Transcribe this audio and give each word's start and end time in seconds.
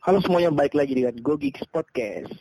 Halo 0.00 0.16
semuanya, 0.24 0.48
baik 0.48 0.72
lagi 0.72 0.96
dengan 0.96 1.12
Go 1.20 1.36
Geeks 1.36 1.60
Podcast. 1.76 2.32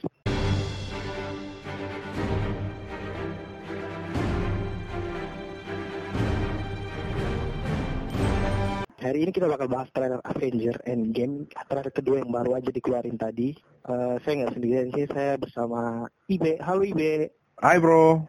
Hari 9.04 9.20
ini 9.28 9.36
kita 9.36 9.52
bakal 9.52 9.68
bahas 9.68 9.92
trailer 9.92 10.24
Avenger 10.24 10.80
Endgame, 10.88 11.52
trailer 11.52 11.92
kedua 11.92 12.24
yang 12.24 12.32
baru 12.32 12.56
aja 12.56 12.72
dikeluarin 12.72 13.20
tadi. 13.20 13.52
Eh, 13.92 14.16
saya 14.24 14.34
nggak 14.40 14.56
sendirian 14.56 14.88
sih, 14.96 15.04
saya 15.12 15.36
bersama 15.36 16.08
Ibe. 16.32 16.64
Halo 16.64 16.88
Ibe. 16.88 17.28
Hai 17.60 17.76
bro. 17.76 18.24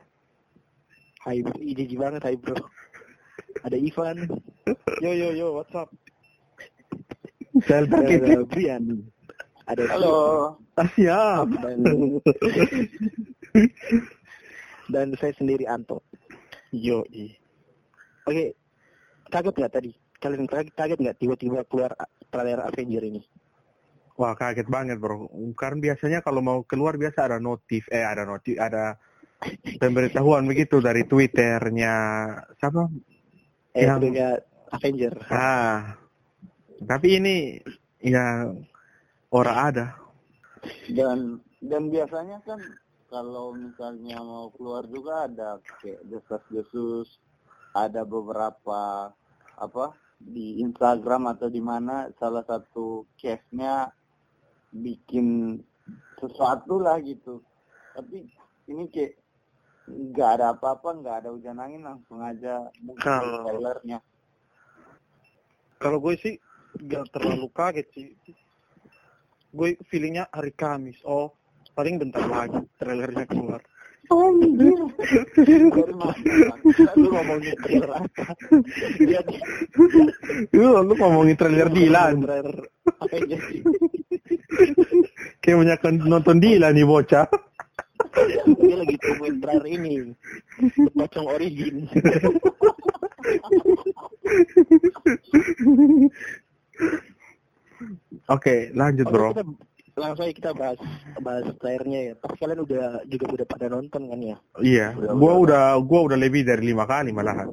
Hai 1.22 1.38
bro, 1.46 1.54
ide 1.62 1.86
banget 1.94 2.26
hai 2.26 2.34
bro. 2.34 2.58
Ada 3.62 3.78
Ivan. 3.78 4.26
Yo 4.98 5.14
yo 5.14 5.30
yo, 5.30 5.54
what's 5.54 5.70
up? 5.78 5.86
Sel 7.66 7.86
Ada 7.86 8.42
Brian. 8.46 9.06
Ada 9.70 9.82
Halo. 9.94 10.18
Ah, 10.74 10.88
siap. 10.98 11.46
dan 11.62 11.78
dan 14.94 15.06
saya 15.22 15.32
sendiri 15.38 15.62
Anto. 15.70 16.02
Yo. 16.74 17.06
Oke, 18.26 18.58
kaget 19.30 19.54
nggak 19.54 19.74
tadi? 19.74 19.90
Kalian 20.20 20.44
kaget, 20.50 20.98
nggak 20.98 21.18
tiba-tiba 21.22 21.62
keluar 21.70 21.94
trailer 22.28 22.66
Avenger 22.66 23.06
ini? 23.06 23.22
Wah 24.18 24.34
kaget 24.34 24.66
banget 24.66 24.98
bro. 24.98 25.30
Karena 25.54 25.94
biasanya 25.94 26.18
kalau 26.20 26.42
mau 26.42 26.66
keluar 26.66 26.98
biasa 26.98 27.30
ada 27.30 27.38
notif, 27.38 27.86
eh 27.94 28.02
ada 28.02 28.26
notif, 28.26 28.58
ada 28.58 28.98
pemberitahuan 29.78 30.44
begitu 30.44 30.82
dari 30.82 31.06
Twitternya 31.06 31.94
siapa? 32.58 32.90
Eh, 33.78 33.86
Yang- 33.86 34.42
Avenger. 34.70 35.14
Ah. 35.30 35.94
Tapi 36.80 37.20
ini 37.22 37.36
ya 38.00 38.48
ora 39.30 39.70
ada. 39.70 39.86
Dan 40.90 41.40
dan 41.62 41.88
biasanya 41.88 42.42
kan 42.44 42.60
kalau 43.10 43.56
misalnya 43.56 44.20
mau 44.22 44.52
keluar 44.54 44.86
juga 44.86 45.26
ada 45.26 45.58
kayak 45.82 46.02
desas-desus, 46.06 47.18
ada 47.74 48.04
beberapa 48.06 49.10
apa 49.56 49.86
di 50.20 50.60
Instagram 50.60 51.32
atau 51.32 51.48
di 51.48 51.62
mana 51.64 52.12
salah 52.20 52.44
satu 52.44 53.08
case-nya 53.16 53.88
bikin 54.70 55.58
sesuatu 56.20 56.78
lah 56.78 57.00
gitu. 57.00 57.40
Tapi 57.96 58.28
ini 58.68 58.84
kayak 58.92 59.16
nggak 59.90 60.30
ada 60.38 60.54
apa-apa, 60.54 60.94
nggak 61.02 61.16
ada 61.24 61.28
hujan 61.34 61.58
angin 61.58 61.82
langsung 61.82 62.20
aja 62.22 62.68
Kalau- 63.00 63.42
trailernya. 63.48 63.98
Kalau 65.80 65.96
gue 65.96 66.12
sih 66.20 66.36
gak 66.76 67.08
terlalu 67.08 67.48
kaget 67.56 67.88
sih. 67.96 68.12
Gue 69.50 69.74
feelingnya 69.90 70.30
hari 70.30 70.54
Kamis. 70.54 71.02
Oh, 71.02 71.34
paling 71.74 71.98
bentar 71.98 72.22
lagi 72.22 72.62
trailernya 72.78 73.26
keluar. 73.26 73.58
Baru 74.10 74.90
masuk. 75.94 76.50
Lu 76.98 77.14
ngomongin 77.14 77.54
trailer 77.62 77.90
apa? 77.94 78.34
Di 78.98 79.14
Lu, 80.54 80.82
lu 80.82 80.94
ngomongin 80.98 81.36
trailer 81.38 81.70
Dilan. 81.70 82.18
trailer. 82.22 82.58
Kayak 85.42 85.56
banyak 85.62 85.78
nonton 86.10 86.42
Dilan 86.42 86.74
nih 86.74 86.86
bocah. 86.86 87.26
Dia 88.58 88.76
lagi 88.82 88.96
tungguin 88.98 89.38
trailer 89.38 89.66
ini. 89.66 90.10
Pocong 90.94 91.26
Origin. 91.30 91.86
Oke, 98.30 98.70
lanjut 98.78 99.10
Oke, 99.10 99.14
bro. 99.14 99.28
kita 99.34 99.98
langsung 99.98 100.22
aja 100.22 100.34
kita 100.38 100.50
bahas 100.54 100.78
bahas 101.18 101.46
trailernya 101.58 102.00
ya. 102.00 102.12
Pasti 102.14 102.36
kalian 102.38 102.62
udah 102.62 102.86
juga 103.10 103.26
udah 103.34 103.46
pada 103.50 103.66
nonton 103.66 104.02
kan 104.06 104.20
ya? 104.22 104.36
Iya, 104.62 104.86
gua 105.18 105.34
udah 105.42 105.62
gua 105.82 106.00
udah 106.06 106.18
lebih 106.18 106.46
dari 106.46 106.70
lima 106.70 106.86
kali 106.86 107.10
malahan. 107.10 107.50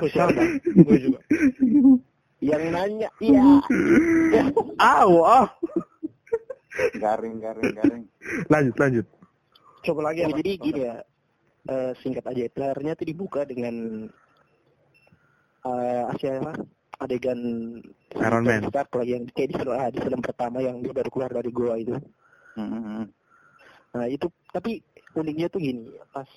Oh, 0.00 0.08
sama. 0.08 0.40
gue 0.64 0.96
juga. 0.96 1.20
Yang 2.40 2.64
nanya, 2.72 3.08
iya. 3.20 3.44
Aw, 4.80 5.12
ah. 5.20 5.46
Garing, 6.96 7.36
garing, 7.44 7.70
garing. 7.76 8.04
Lanjut, 8.48 8.76
lanjut. 8.80 9.06
Coba 9.84 10.00
lagi 10.10 10.24
Ya, 10.24 10.32
jadi 10.32 10.52
gini 10.56 10.80
ya, 10.88 10.96
eh, 11.68 11.92
singkat 12.00 12.24
aja, 12.24 12.48
trailernya 12.54 12.96
tuh 12.96 13.06
dibuka 13.06 13.44
dengan 13.44 14.06
eh 15.62 16.02
Asia 16.10 16.40
apa? 16.40 16.54
Adegan 17.02 17.40
Iron 18.16 18.44
Man. 18.46 18.62
Stark 18.70 18.90
lagi 18.94 19.12
yang 19.18 19.24
kayak 19.30 19.48
di 19.50 19.54
film, 19.58 19.72
ah, 19.74 19.88
di 19.90 19.98
film 20.00 20.20
pertama 20.22 20.58
yang 20.62 20.78
dia 20.80 20.92
baru 20.94 21.10
keluar 21.10 21.30
dari 21.34 21.50
goa 21.50 21.74
itu. 21.76 21.96
Hmm. 22.54 23.08
Nah 23.92 24.06
itu, 24.08 24.26
tapi 24.52 24.80
uniknya 25.16 25.48
tuh 25.52 25.60
gini, 25.60 25.90
pas 26.12 26.28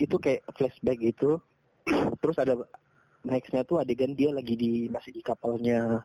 itu 0.00 0.16
kayak 0.18 0.42
flashback 0.56 0.98
gitu, 0.98 1.38
terus 2.22 2.36
ada 2.40 2.58
nextnya 3.26 3.62
tuh 3.66 3.82
adegan 3.82 4.14
dia 4.14 4.30
lagi 4.30 4.54
di 4.54 4.86
masih 4.88 5.14
di 5.14 5.22
kapalnya 5.22 6.02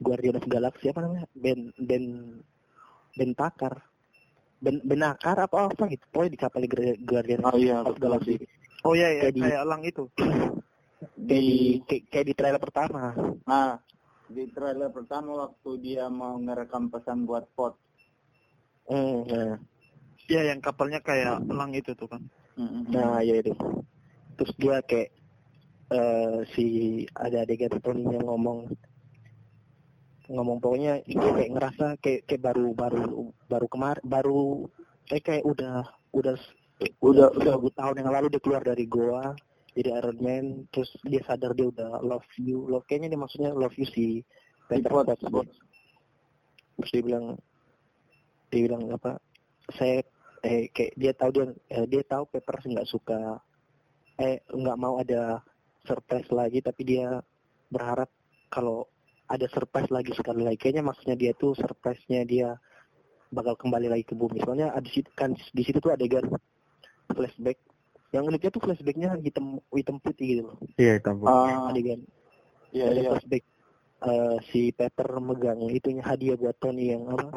Guardian 0.00 0.38
of 0.38 0.46
Galaxy 0.46 0.92
apa 0.92 1.00
namanya? 1.04 1.24
Ben 1.36 1.72
Ben 1.80 2.04
Ben 3.16 3.30
Takar. 3.32 3.80
Ben 4.56 4.80
Benakar 4.80 5.36
apa 5.36 5.68
apa 5.68 5.84
gitu. 5.92 6.04
Pokoknya 6.08 6.32
di 6.32 6.40
kapal 6.40 6.62
Guardian 7.04 7.44
Oh 7.44 7.56
iya, 7.60 7.84
of 7.84 7.96
Galaxy. 8.00 8.40
Oh 8.84 8.96
iya, 8.96 9.08
iya. 9.12 9.22
Jadi- 9.28 9.44
kayak 9.44 9.60
elang 9.64 9.82
itu. 9.84 10.04
Di 11.14 11.78
kayak, 11.86 12.02
kayak 12.10 12.26
di 12.26 12.34
trailer 12.34 12.62
pertama. 12.62 13.14
Nah, 13.46 13.78
di 14.26 14.44
trailer 14.50 14.90
pertama 14.90 15.46
waktu 15.46 15.70
dia 15.78 16.10
mau 16.10 16.34
ngerekam 16.42 16.90
pesan 16.90 17.22
buat 17.28 17.46
pot. 17.54 17.78
Hmm, 18.90 19.26
nah, 19.26 19.54
Iya, 20.26 20.50
yang 20.50 20.58
kapalnya 20.58 20.98
kayak 20.98 21.46
elang 21.46 21.70
itu 21.70 21.94
tuh 21.94 22.10
kan. 22.10 22.22
nah 22.90 23.22
ya 23.22 23.38
itu. 23.38 23.54
Terus 24.40 24.54
dia 24.58 24.82
kayak 24.82 25.10
eh 25.86 26.38
si 26.56 26.66
ada 27.14 27.46
adegan 27.46 27.78
Tony 27.78 28.10
yang 28.10 28.26
ngomong 28.26 28.66
ngomong 30.26 30.58
pokoknya 30.58 31.06
dia 31.06 31.30
kayak 31.30 31.52
ngerasa 31.54 31.86
kayak 32.02 32.26
kayak 32.26 32.42
baru 32.42 32.74
baru 32.74 33.30
baru 33.46 33.66
kemar 33.70 34.02
baru 34.02 34.66
kayak 35.06 35.22
kayak 35.22 35.44
udah 35.46 35.86
udah 36.10 36.34
udah 36.98 37.28
udah 37.38 37.54
tahun 37.78 38.02
yang 38.02 38.10
lalu 38.10 38.34
dia 38.34 38.42
keluar 38.42 38.66
dari 38.66 38.82
goa 38.90 39.38
jadi 39.76 40.00
Iron 40.00 40.18
Man 40.24 40.44
terus 40.72 40.88
dia 41.04 41.20
sadar 41.28 41.52
dia 41.52 41.68
udah 41.68 42.00
love 42.00 42.24
you 42.40 42.64
love 42.66 42.82
kayaknya 42.88 43.12
dia 43.12 43.20
maksudnya 43.20 43.52
love 43.52 43.76
you 43.76 43.86
si 43.92 44.24
Pot, 44.66 45.06
Potts. 45.06 45.22
pot. 45.30 45.46
terus 46.80 46.90
dia 46.90 47.02
bilang 47.04 47.38
dia 48.50 48.60
bilang 48.66 48.82
apa 48.90 49.20
saya 49.76 50.02
eh 50.42 50.72
kayak 50.72 50.92
dia 50.96 51.12
tahu 51.14 51.30
dia 51.36 51.44
eh, 51.70 51.86
dia 51.86 52.02
tahu 52.02 52.24
Pepper 52.32 52.56
nggak 52.64 52.88
suka 52.88 53.38
eh 54.16 54.40
nggak 54.48 54.78
mau 54.80 54.96
ada 54.98 55.44
surprise 55.84 56.26
lagi 56.32 56.64
tapi 56.64 56.82
dia 56.82 57.20
berharap 57.70 58.10
kalau 58.50 58.88
ada 59.26 59.46
surprise 59.50 59.90
lagi 59.90 60.14
sekali 60.14 60.46
lagi 60.46 60.58
kayaknya 60.58 60.86
maksudnya 60.86 61.16
dia 61.18 61.32
tuh 61.34 61.54
surprise-nya 61.58 62.22
dia 62.22 62.54
bakal 63.34 63.58
kembali 63.58 63.90
lagi 63.90 64.06
ke 64.06 64.14
bumi 64.14 64.38
soalnya 64.42 64.70
ada 64.70 64.86
situ 64.86 65.10
kan 65.18 65.34
di 65.34 65.62
situ 65.66 65.82
tuh 65.82 65.90
adegan 65.90 66.22
flashback 67.10 67.58
yang 68.14 68.24
uniknya 68.26 68.50
tuh 68.54 68.62
flashbacknya 68.62 69.18
hitam 69.18 69.58
hitam 69.74 69.96
putih 69.98 70.26
gitu 70.26 70.42
loh 70.52 70.56
Iya, 70.78 71.02
tahu. 71.02 71.26
Ah, 71.26 71.70
adegan 71.70 72.00
iya 72.70 72.90
ada 72.90 73.00
iya. 73.02 73.10
flashback 73.14 73.44
eh, 74.04 74.36
si 74.52 74.60
Pepper 74.70 75.08
megang 75.18 75.60
itunya 75.70 76.02
hadiah 76.04 76.36
buat 76.38 76.56
Tony 76.58 76.94
yang 76.94 77.08
apa 77.10 77.30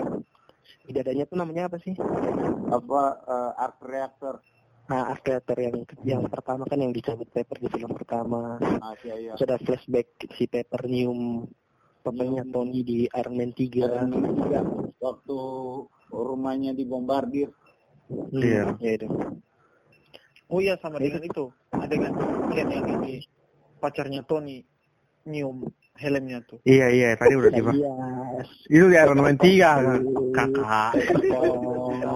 di 0.85 0.91
dadanya 0.93 1.25
tuh 1.25 1.37
namanya 1.41 1.65
apa 1.71 1.77
sih 1.81 1.93
Apa 2.69 3.01
eh, 3.25 3.51
arc 3.65 3.79
reactor? 3.81 4.35
nah 4.89 5.13
Askater 5.13 5.53
yang 5.61 5.85
yang 6.01 6.25
pertama 6.33 6.65
kan 6.65 6.81
yang 6.81 6.89
dicabut 6.89 7.29
Pepper 7.29 7.61
di 7.61 7.69
film 7.69 7.93
pertama 7.93 8.57
Ah, 8.81 8.97
iya 9.05 9.15
iya. 9.21 9.33
ada 9.37 9.57
flashback 9.61 10.09
si 10.33 10.49
Pepper 10.49 10.89
nyium 10.89 11.45
pemainnya. 12.01 12.41
Tony 12.49 12.81
di 12.81 12.97
Iron 13.05 13.35
Man 13.37 13.53
3 13.53 13.85
Iron 13.85 14.09
Man 14.09 14.33
tiga, 14.33 14.61
waktu 14.97 15.37
rumahnya 16.09 16.73
dibombardir. 16.73 17.53
Hmm, 18.09 18.41
Iya. 18.41 18.63
ya 18.81 18.91
itu 18.97 19.07
Oh 20.49 20.57
iya, 20.57 20.73
sama 20.81 20.97
dengan 20.97 21.21
itu. 21.21 21.45
Adegan 21.77 22.13
Ken 22.49 22.67
yang 22.73 22.89
ini 22.99 23.21
pacarnya 23.77 24.25
Tony 24.25 24.65
nyium 25.29 25.69
helmnya 25.93 26.41
tuh. 26.49 26.57
Iya, 26.65 26.89
iya, 26.89 27.09
tadi 27.13 27.37
udah 27.37 27.51
dibahas. 27.53 27.77
yes 27.77 28.49
Itu 28.65 28.85
di 28.89 28.97
Iron 28.97 29.21
Man 29.21 29.37
3, 29.37 30.33
kakak. 30.33 30.91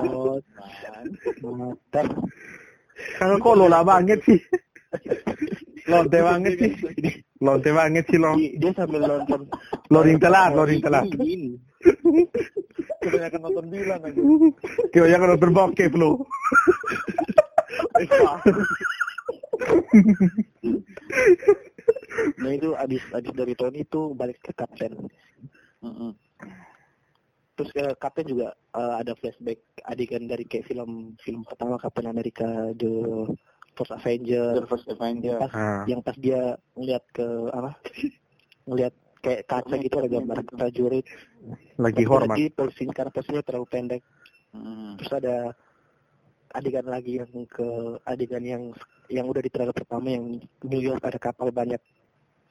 Pot. 0.01 0.43
mantap 1.43 2.07
Kalau 3.19 3.35
kok 3.37 3.55
lola 3.59 3.79
banget 3.83 4.19
sih. 4.23 4.39
Lonte 5.91 6.19
banget 6.23 6.53
sih. 6.57 6.71
Lonte 7.43 7.69
banget 7.75 8.05
sih 8.07 8.17
lo. 8.17 8.33
dia, 8.39 8.71
sambil 8.71 9.03
nonton 9.03 9.45
Loring 9.91 10.17
telat, 10.17 10.55
loring 10.55 10.79
telat. 10.79 11.05
Kebanyakan 13.03 13.39
nonton 13.43 13.65
bilang 13.67 13.99
aja. 14.07 14.21
Kau 14.89 15.05
jangan 15.05 15.27
nonton 15.35 15.51
bokep 15.51 15.93
lo. 15.99 16.23
Nah 22.39 22.51
itu 22.51 22.69
abis 22.75 23.01
abis 23.11 23.31
dari 23.33 23.53
Tony 23.53 23.81
itu 23.81 24.13
balik 24.13 24.39
ke 24.41 24.51
kapten. 24.53 25.09
Mm-mm. 25.83 26.15
terus 27.53 27.69
eh, 27.75 27.93
Kapten 27.93 28.25
juga 28.25 28.49
eh, 28.71 28.93
ada 28.97 29.13
flashback 29.13 29.61
adegan 29.83 30.25
dari 30.25 30.41
kayak 30.41 30.65
film 30.65 31.13
film 31.19 31.43
pertama 31.43 31.77
Kapten 31.77 32.07
Amerika 32.07 32.47
The 32.73 33.29
First 33.73 33.93
Avenger 33.93 34.57
The 34.57 34.65
First 34.65 34.89
Avenger. 34.89 35.37
pas 35.37 35.51
Ah. 35.51 35.83
yang 35.85 36.01
pas 36.01 36.15
dia 36.15 36.55
ngeliat 36.73 37.03
ke 37.11 37.21
apa 37.51 37.77
ngeliat 38.65 38.93
kayak 39.19 39.45
kaca 39.45 39.75
gitu 39.77 39.95
ada 39.95 40.09
gambar 40.09 40.37
prajurit 40.49 41.05
Lagi 41.77 42.03
hormat. 42.03 42.33
lagi 42.33 42.45
posisi 42.49 42.89
karena 42.89 43.11
posisinya 43.11 43.43
terlalu 43.43 43.67
pendek 43.67 44.01
Hmm. 44.49 44.93
terus 44.95 45.09
ada 45.11 45.35
adegan 46.53 46.85
lagi 46.85 47.17
yang 47.19 47.31
ke 47.49 47.67
adegan 48.05 48.45
yang 48.45 48.63
yang 49.09 49.25
udah 49.25 49.41
di 49.41 49.49
trailer 49.49 49.73
pertama 49.73 50.13
yang 50.13 50.37
New 50.63 50.81
York 50.81 51.01
ada 51.01 51.17
kapal 51.17 51.49
banyak 51.49 51.81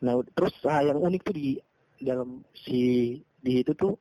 nah 0.02 0.18
terus 0.34 0.54
ah, 0.66 0.82
yang 0.82 0.98
unik 0.98 1.22
tuh 1.22 1.34
di 1.34 1.56
dalam 2.02 2.42
si 2.52 3.14
di 3.38 3.62
itu 3.62 3.72
tuh 3.78 3.94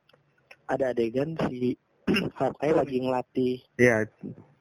ada 0.65 0.89
adegan 0.89 1.37
si 1.45 1.77
Hawkeye 2.41 2.73
lagi 2.73 2.97
ngelatih 2.97 3.61
Iya. 3.77 4.09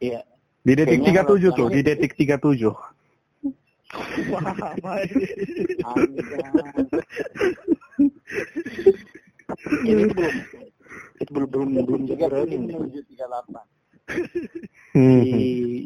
Iya. 0.01 0.21
Di 0.61 0.73
detik 0.77 1.01
Kayaknya 1.01 1.25
37 1.25 1.57
tuh, 1.57 1.69
di 1.73 1.81
detik 1.81 2.13
37. 2.21 2.69
ini 9.89 10.03
itu 10.05 10.13
belum 10.15 10.35
itu 11.21 11.31
belum 11.33 11.49
belum 11.49 11.69
belum 11.89 12.01
jadi 12.07 12.29
Tiga 12.29 13.03
tiga 13.09 13.25
delapan. 13.27 13.65
Hmm. 14.91 15.23
si, 15.23 15.39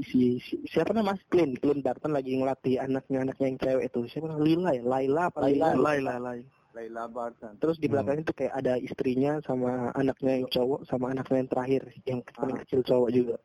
si, 0.09 0.21
si 0.41 0.55
siapa 0.65 0.97
namanya 0.97 1.21
Mas 1.21 1.23
Clint 1.29 1.61
Clint 1.61 1.85
Barton 1.85 2.17
lagi 2.17 2.41
ngelatih 2.41 2.81
anaknya 2.81 3.21
anaknya 3.21 3.47
yang 3.53 3.59
cewek 3.61 3.85
itu 3.93 4.00
siapa 4.09 4.32
namanya 4.32 4.44
Lila 4.49 4.71
ya 4.73 4.82
Laila 4.82 5.23
apa 5.29 5.38
Laila. 5.44 5.67
Laila 5.76 5.76
Laila, 5.76 6.15
Laila. 6.17 6.32
Laila 6.75 7.03
Barton. 7.06 7.53
terus 7.61 7.76
di 7.76 7.87
Hmm. 7.87 7.93
belakangnya 7.94 8.25
tuh 8.25 8.37
kayak 8.41 8.55
ada 8.56 8.75
istrinya 8.81 9.32
sama 9.44 9.93
anaknya 9.93 10.32
yang 10.41 10.47
cowok 10.49 10.81
sama 10.88 11.12
anaknya 11.12 11.37
yang 11.38 11.50
terakhir 11.53 11.82
yang 12.03 12.19
paling 12.32 12.56
Ah. 12.56 12.61
kecil 12.65 12.81
cowok 12.82 13.11
juga 13.12 13.37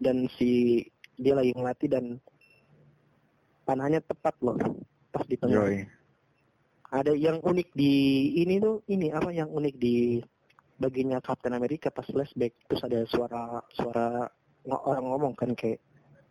dan 0.00 0.16
si 0.34 0.82
dia 1.14 1.36
lagi 1.36 1.52
ngelatih 1.54 1.88
dan 1.88 2.04
panahnya 3.62 4.00
tepat 4.02 4.34
loh 4.42 4.58
pas 5.10 5.24
di 5.24 5.36
tengah 5.38 5.62
Yoi. 5.68 5.86
ada 6.90 7.12
yang 7.14 7.38
unik 7.38 7.70
di 7.70 7.92
ini 8.34 8.58
tuh 8.58 8.82
ini 8.88 9.14
apa 9.14 9.30
yang 9.30 9.46
unik 9.46 9.74
di 9.78 10.18
bagiannya 10.80 11.20
Captain 11.20 11.52
America 11.52 11.92
pas 11.92 12.08
flashback 12.08 12.56
terus 12.66 12.80
ada 12.82 13.04
suara 13.06 13.60
suara 13.76 14.26
orang 14.64 15.04
ngomong 15.06 15.32
kan 15.36 15.52
kayak 15.52 15.78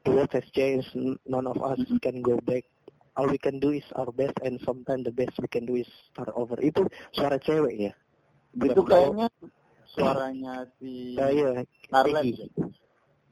the 0.03 0.11
world 0.11 0.31
has 0.33 0.45
changed 0.51 0.89
none 1.25 1.45
of 1.45 1.57
us 1.61 1.79
can 2.01 2.19
go 2.19 2.41
back. 2.43 2.65
All 3.13 3.27
we 3.27 3.35
can 3.35 3.59
do 3.59 3.75
is 3.75 3.83
our 3.99 4.09
best 4.15 4.37
and 4.41 4.57
sometimes 4.63 5.03
the 5.03 5.11
best 5.11 5.35
we 5.43 5.49
can 5.51 5.67
do 5.67 5.75
is 5.75 5.89
start 6.07 6.31
over. 6.33 6.55
Itu 6.63 6.87
suara 7.11 7.35
cewek 7.35 7.75
ya 7.77 7.93
Itu 8.55 8.81
kayaknya 8.81 9.27
suaranya 9.91 10.65
si 10.79 11.13
Scarlett. 11.85 12.23
Peggy. 12.23 12.47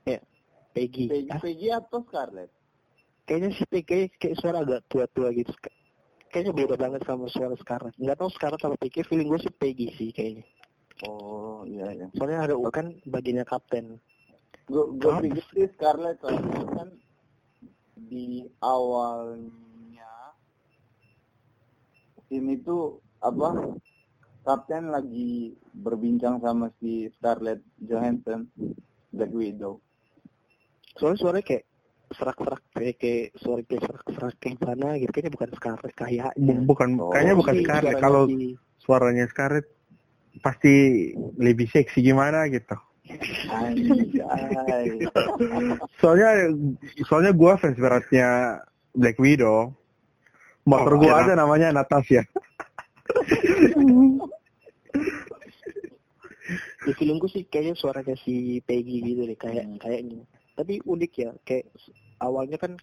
ya? 0.03 0.19
Peggy. 0.75 1.05
Peggy, 1.07 1.29
Ah, 1.31 1.39
Peggy 1.39 1.67
atau 1.71 2.03
Scarlett? 2.03 2.51
kayaknya 3.23 3.49
si 3.55 3.63
Peggy 3.65 4.11
kayak, 4.13 4.35
suara 4.39 4.61
agak 4.61 4.83
tua-tua 4.91 5.31
gitu. 5.31 5.55
Kayaknya 6.27 6.51
beda 6.51 6.75
banget 6.75 7.01
sama 7.07 7.31
suara 7.31 7.55
sekarang 7.55 7.95
nggak 7.95 8.17
tahu 8.19 8.29
sekarang 8.35 8.59
sama 8.59 8.75
Peggy 8.75 9.07
feeling 9.07 9.31
gue 9.31 9.39
sih 9.39 9.53
Peggy 9.55 9.87
sih 9.95 10.11
kayaknya 10.11 10.43
Oh 11.05 11.61
iya 11.63 11.93
iya. 11.93 12.07
soalnya 12.17 12.49
ada 12.49 12.55
kan 12.71 12.89
bagiannya 13.05 13.45
kapten 13.45 14.01
Gue 14.65 14.83
gue 14.97 15.11
pikir 15.23 15.45
sih 15.53 15.67
Scarlett 15.77 16.17
soalnya 16.19 16.65
kan 16.73 16.89
di 17.95 18.43
awalnya 18.59 20.11
ini 22.29 22.59
tuh 22.59 22.97
apa 23.19 23.77
Kapten 24.41 24.89
lagi 24.89 25.51
berbincang 25.75 26.39
sama 26.39 26.71
si 26.79 27.11
Scarlett 27.13 27.59
Johansson 27.83 28.47
Black 29.11 29.31
Widow. 29.31 29.83
soalnya 30.95 31.19
suaranya 31.19 31.45
kayak 31.45 31.63
serak-serak 32.09 32.61
kayak 32.71 32.95
kayak 32.97 33.25
suara 33.37 33.61
kayak 33.61 33.81
serak-serak 33.83 34.35
kayak 34.39 34.57
mana 34.63 34.87
gitu 34.95 35.11
kayaknya 35.11 35.33
bukan 35.35 35.49
Scarlett 35.53 35.93
kayaknya 35.93 36.31
Bu- 36.33 36.65
Bukan, 36.65 36.89
Oh, 36.97 37.11
kayaknya 37.11 37.35
bukan 37.35 37.53
Si 37.53 37.61
Scarlett. 37.61 37.99
Kalau 37.99 38.23
suaranya 38.79 39.25
Scarlett 39.27 39.67
pasti 40.39 40.73
lebih 41.37 41.67
seksi 41.69 42.01
gimana 42.01 42.45
gitu. 42.47 42.75
Anjay. 43.47 45.07
Soalnya 45.97 46.51
soalnya 47.07 47.31
gua 47.31 47.55
fans 47.55 47.79
beratnya 47.79 48.59
Black 48.91 49.15
Widow. 49.17 49.71
Motor 50.67 50.93
Oh, 50.95 50.99
gua 50.99 51.13
iya. 51.15 51.19
ada 51.23 51.33
namanya 51.39 51.71
Natasha. 51.71 52.27
di 56.83 56.91
filmku 56.95 57.27
sih 57.27 57.43
kayaknya 57.43 57.75
suaranya 57.75 58.15
si 58.23 58.63
Peggy 58.63 59.03
gitu 59.03 59.27
deh 59.27 59.35
kayak 59.35 59.67
Hmm. 59.67 59.79
kayaknya 59.79 60.23
tapi 60.55 60.79
unik 60.79 61.13
ya 61.19 61.29
kayak 61.43 61.67
awalnya 62.23 62.55
kan 62.55 62.79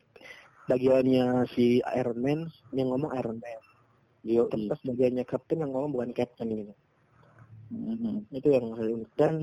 bagiannya 0.69 1.49
si 1.53 1.81
Iron 1.97 2.21
Man 2.21 2.41
yang 2.73 2.93
ngomong 2.93 3.13
Iron 3.17 3.41
Man 3.41 3.61
Yo, 4.25 4.49
terus 4.49 4.81
bagiannya 4.81 5.25
Captain 5.25 5.61
yang 5.61 5.73
ngomong 5.73 5.93
bukan 5.93 6.13
Captain 6.17 6.49
gitu 6.49 6.73
Mhm. 7.75 8.31
itu 8.31 8.49
yang 8.55 8.71
paling 8.73 8.95
unik 9.03 9.11
dan 9.19 9.35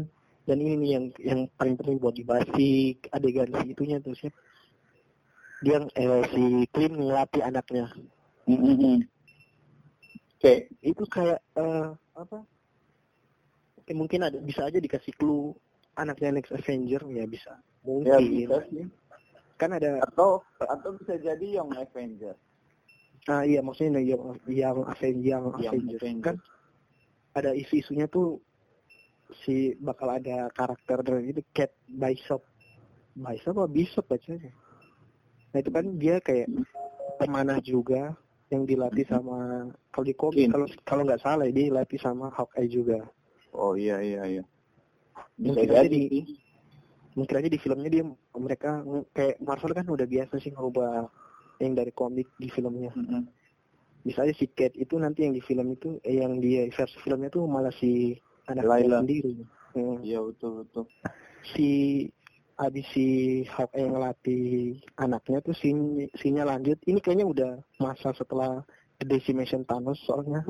dan 0.48 0.57
ini 0.57 0.74
nih 0.80 0.89
yang 0.95 1.06
yang 1.22 1.39
paling 1.60 1.75
penting 1.75 2.00
buat 2.00 2.16
dibahas 2.16 2.48
si 2.56 2.95
adegan 3.12 3.51
si 3.60 3.75
itunya 3.75 4.00
tuh 4.00 4.16
siapa 4.16 4.39
dia 5.62 5.78
eh, 5.94 6.24
si 6.33 6.44
Clint 6.74 6.95
ngelatih 6.98 7.44
anaknya 7.44 7.86
Mhm. 8.50 9.06
Oke, 10.42 10.66
itu 10.81 11.04
kayak 11.06 11.38
eh, 11.54 11.88
apa 12.18 12.42
eh, 13.86 13.94
mungkin 13.95 14.25
ada 14.25 14.42
bisa 14.42 14.66
aja 14.66 14.81
dikasih 14.81 15.13
clue 15.13 15.54
anaknya 15.94 16.42
next 16.42 16.50
Avenger 16.50 17.06
ya 17.13 17.25
bisa 17.30 17.54
ya 17.54 17.86
mungkin 17.86 18.22
bisa 18.33 18.57
sih. 18.74 18.86
kan 19.62 19.78
ada 19.78 20.01
Atau 20.01 20.42
atau 20.57 20.98
bisa 20.98 21.13
jadi 21.22 21.62
yang 21.62 21.69
Avenger. 21.69 22.33
ah 23.30 23.45
iya 23.45 23.62
maksudnya 23.62 24.01
yang 24.01 24.33
yang 24.50 24.81
Avenger 24.81 25.22
yang 25.30 25.44
Yang 25.62 25.74
Avenger 25.78 26.00
Avenger. 26.01 26.24
kan 26.25 26.36
ada 27.31 27.56
isu-isunya 27.56 28.07
tuh 28.12 28.39
si 29.44 29.75
bakal 29.80 30.12
ada 30.12 30.51
karakter 30.51 31.00
dari 31.04 31.31
itu 31.31 31.42
Cat 31.56 31.72
Bishop. 31.88 32.44
Bishop 33.16 33.56
apa 33.56 33.68
Bishop 33.68 34.06
bacanya 34.07 34.51
nah 35.51 35.60
itu 35.60 35.68
kan 35.68 35.86
dia 36.00 36.16
kayak 36.24 36.48
pemanah 37.19 37.60
juga 37.60 38.16
yang 38.48 38.63
dilatih 38.63 39.04
sama 39.07 39.68
kalau 39.92 40.06
di 40.07 40.16
komik 40.16 40.48
kalau 40.48 40.68
kalau 40.88 41.04
nggak 41.04 41.19
salah 41.19 41.44
dia 41.48 41.68
dilatih 41.68 42.00
sama 42.00 42.31
Hawkeye 42.31 42.72
juga. 42.72 43.04
Oh 43.51 43.75
iya 43.75 44.00
iya 44.00 44.24
iya. 44.28 44.44
Mungkin 45.35 45.68
aja 45.68 45.83
jadi 45.83 46.07
di- 46.07 46.40
mungkin 47.16 47.35
aja 47.35 47.50
di 47.52 47.59
filmnya 47.59 47.90
dia 47.92 48.04
mereka 48.40 48.80
kayak 49.11 49.44
Marvel 49.44 49.76
kan 49.76 49.88
udah 49.92 50.07
biasa 50.07 50.40
sih 50.40 50.56
ngerubah 50.56 51.07
yang 51.59 51.76
dari 51.76 51.92
komik 51.92 52.31
di 52.40 52.47
filmnya. 52.47 52.95
Mhm. 52.95 53.28
bisa 53.28 53.41
aja 54.10 54.34
si 54.34 54.50
Cat 54.50 54.74
itu 54.74 54.98
nanti 54.98 55.24
yang 55.26 55.34
di 55.38 55.42
film 55.46 55.70
itu 55.74 56.02
eh, 56.02 56.18
yang 56.22 56.42
di 56.42 56.58
versi 56.74 56.98
filmnya 57.06 57.30
tuh 57.30 57.46
malah 57.46 57.74
si 57.78 58.18
anaknya 58.50 58.70
Layla. 58.70 59.00
sendiri 59.06 59.34
Hmm. 59.72 60.04
Iya 60.04 60.20
betul 60.20 60.68
betul. 60.68 60.84
si 61.56 62.04
abis 62.60 62.86
si 62.92 63.08
Hawkeye 63.48 63.88
yang 63.88 63.96
ngelatih 63.96 64.84
anaknya 65.00 65.40
tuh 65.40 65.56
si 65.56 65.72
sinya 66.20 66.44
lanjut 66.44 66.76
ini 66.92 67.00
kayaknya 67.00 67.24
udah 67.24 67.52
masa 67.80 68.12
setelah 68.12 68.60
The 69.00 69.08
Decimation 69.08 69.64
Thanos 69.64 69.96
soalnya 70.04 70.44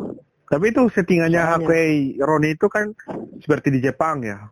Tapi 0.50 0.74
itu 0.74 0.84
settingannya 0.90 1.38
Hakei 1.38 2.18
Roni 2.18 2.58
itu 2.58 2.66
kan 2.68 2.92
seperti 3.40 3.72
di 3.72 3.80
Jepang 3.80 4.26
ya. 4.26 4.50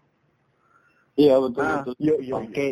Iya 1.20 1.36
betul 1.44 1.66
ah 1.66 1.84
betul. 1.84 1.94
yuk 2.00 2.20
yuk 2.24 2.40
oke 2.40 2.68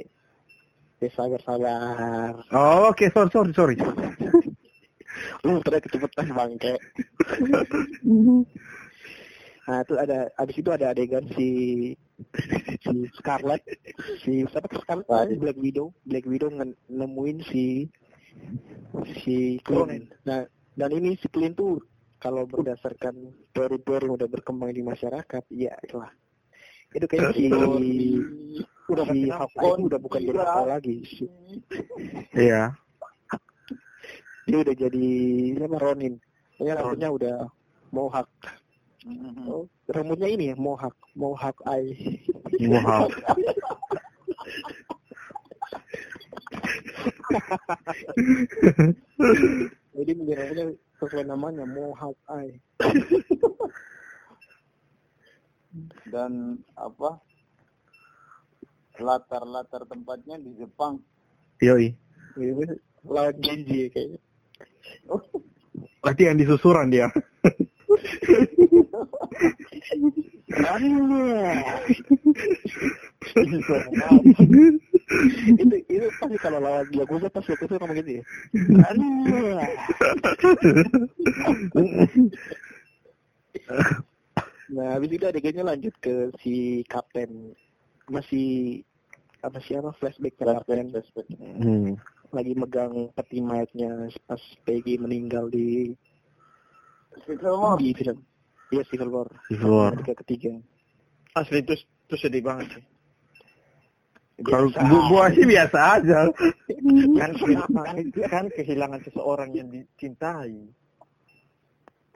ya 1.02 1.10
sabar 1.12 1.42
sabar 1.44 2.34
Oh, 2.54 2.94
oke, 2.94 3.10
sorry, 3.12 3.30
sorry, 3.34 3.52
sorry. 3.58 3.76
lu 5.46 5.60
ternyata 5.64 5.88
kecepatan 5.88 6.28
bangke. 6.34 6.74
Nah 9.68 9.78
itu 9.84 9.94
ada 10.00 10.32
abis 10.40 10.56
itu 10.64 10.70
ada 10.72 10.96
adegan 10.96 11.28
si 11.36 11.50
si 12.82 12.96
Scarlet 13.20 13.62
si 14.24 14.48
siapa 14.48 14.72
Scarlet 14.80 15.08
Tadi. 15.08 15.36
Black 15.38 15.58
Widow. 15.60 15.92
Black 16.08 16.26
Widow 16.26 16.50
nemuin 16.88 17.38
si 17.52 17.86
si 19.26 19.58
Clint 19.66 20.08
nah 20.24 20.46
dan 20.78 20.90
ini 20.94 21.18
si 21.20 21.28
Clint 21.28 21.58
tuh 21.58 21.82
kalau 22.18 22.46
berdasarkan 22.50 23.34
teori-teori 23.54 24.10
yang 24.10 24.16
udah 24.18 24.30
berkembang 24.30 24.74
di 24.74 24.82
masyarakat 24.82 25.44
ya 25.54 25.74
itulah 25.84 26.10
itu 26.96 27.06
kayak 27.06 27.36
si 27.36 27.52
udah 28.88 29.06
si 29.12 29.28
Hawkeye 29.28 29.84
udah 29.84 30.00
bukan 30.00 30.20
jadi 30.24 30.40
Hawkeye 30.40 30.72
lagi. 30.72 30.96
Iya. 32.32 32.72
Dia 34.48 34.58
udah 34.63 34.75
jadi 34.75 35.08
siapa 35.54 35.77
Ronin 35.77 36.16
Pokoknya 36.58 36.74
rambutnya 36.80 37.10
udah 37.12 37.38
mohawk 37.92 38.30
Mhm. 39.08 39.48
oh, 39.48 39.63
rambutnya 39.88 40.27
ini 40.27 40.51
ya 40.51 40.56
mohawk 40.58 40.96
mohawk 41.16 41.56
eye 41.70 41.96
Wow. 42.60 43.08
jadi 49.96 50.12
rambutnya 50.13 50.66
sesuai 51.00 51.25
namanya 51.25 51.63
mohawk 51.66 52.18
eye 52.30 52.58
dan 56.10 56.58
apa 56.74 57.22
latar-latar 58.98 59.86
tempatnya 59.86 60.42
di 60.42 60.58
Jepang. 60.58 60.98
Yoi. 61.62 61.94
lawan 63.06 63.38
Genji 63.38 63.86
kayaknya. 63.94 64.18
Berarti 66.01 66.24
yang 66.27 66.38
disusuran 66.39 66.88
dia. 66.89 67.08
itu 75.58 75.75
itu 75.88 76.08
pasti 76.20 76.38
kalau 76.39 76.60
lawan 76.60 76.88
Yakuza 76.91 77.27
pas 77.32 77.46
Yakuza 77.48 77.79
ngomong 77.79 77.98
gitu 78.03 78.12
ya. 78.20 78.24
nah, 84.72 84.88
habis 85.00 85.10
itu 85.12 85.25
adegannya 85.25 85.63
lanjut 85.63 85.94
ke 86.03 86.32
si 86.44 86.84
kapten 86.88 87.56
masih 88.12 88.82
apa 89.44 89.60
sih 89.63 89.77
apa 89.77 89.94
flashback 90.00 90.36
ke 90.36 90.44
kapten 90.44 90.91
Hmm. 91.60 91.96
Lagi 92.32 92.54
megang 92.54 93.12
peti 93.16 93.40
mayatnya 93.40 94.12
pas 94.28 94.42
Peggy 94.68 95.00
meninggal 95.00 95.48
di 95.48 95.96
Civil 97.26 97.56
War. 97.58 97.78
di 97.80 97.92
film 97.96 98.18
Iya 98.68 98.84
Civil 98.92 99.10
War. 99.10 99.28
Civil 99.48 99.72
War. 99.72 99.92
Adegan 99.96 100.18
ketiga. 100.28 100.52
Asli 101.40 101.64
itu 101.64 101.74
itu 101.80 102.16
sedih 102.20 102.44
banget 102.44 102.68
sih. 102.78 102.86
Kalau 104.46 104.70
gua, 104.70 105.02
gua 105.10 105.26
sih 105.34 105.48
biasa 105.48 105.80
aja. 105.98 106.20
Kan 107.20 107.32
kehilangan, 107.34 107.96
kan 108.30 108.46
kehilangan 108.54 109.02
seseorang 109.02 109.50
yang 109.52 109.68
dicintai. 109.74 110.54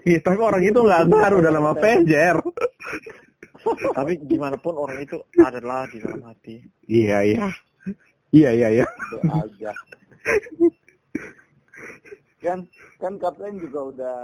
Iya, 0.05 0.19
tapi 0.21 0.39
orang 0.41 0.63
itu 0.65 0.79
nggak 0.81 1.09
ngaruh 1.09 1.41
dalam 1.41 1.63
Avenger. 1.65 2.41
Tapi 3.97 4.17
gimana 4.25 4.57
pun 4.57 4.73
orang 4.73 5.05
itu 5.05 5.21
adalah 5.37 5.85
di 5.85 6.01
dalam 6.01 6.25
hati. 6.25 6.57
Iya, 6.89 7.17
iya. 7.21 7.47
Iya, 8.33 8.49
iya, 8.57 8.67
iya. 8.81 8.85
Doa 9.13 9.45
aja. 9.45 9.71
Kan 12.41 12.65
kan 12.97 13.13
kapten 13.21 13.61
juga 13.61 13.79
udah 13.93 14.19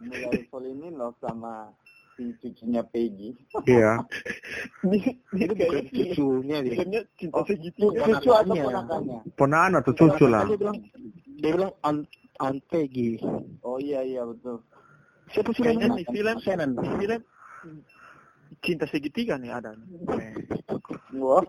mulai 0.00 0.40
fall 0.48 0.64
in 0.64 0.96
love 0.96 1.16
sama 1.20 1.68
si 2.16 2.32
cucunya 2.40 2.82
Peggy. 2.84 3.36
Iya. 3.64 4.00
Itu 5.40 5.52
bukan 5.56 5.84
cucunya 5.88 6.56
dia. 6.64 7.04
Oh, 7.32 7.44
segitiga. 7.44 8.04
Cucu 8.04 8.30
atau 8.32 8.54
Ponakannya. 8.56 9.18
Ponaan 9.36 9.72
atau 9.76 9.92
cucu 9.96 10.24
lah. 10.28 10.44
Dia 10.44 10.56
bilang 10.60 10.76
dia 11.40 11.50
bilang 11.56 11.72
Aunt 12.40 12.60
Peggy. 12.68 13.20
Oh 13.64 13.80
iya 13.80 14.04
iya 14.04 14.24
betul. 14.24 14.60
Siapa 15.32 15.52
sih 15.54 15.62
di 15.64 16.04
film 16.10 16.36
Shannon. 16.42 16.70
di 16.76 16.88
film 17.00 17.20
cinta 18.58 18.84
segitiga 18.90 19.38
nih 19.38 19.54
ada. 19.54 19.70
nih. 19.78 20.34
Wah. 21.18 21.44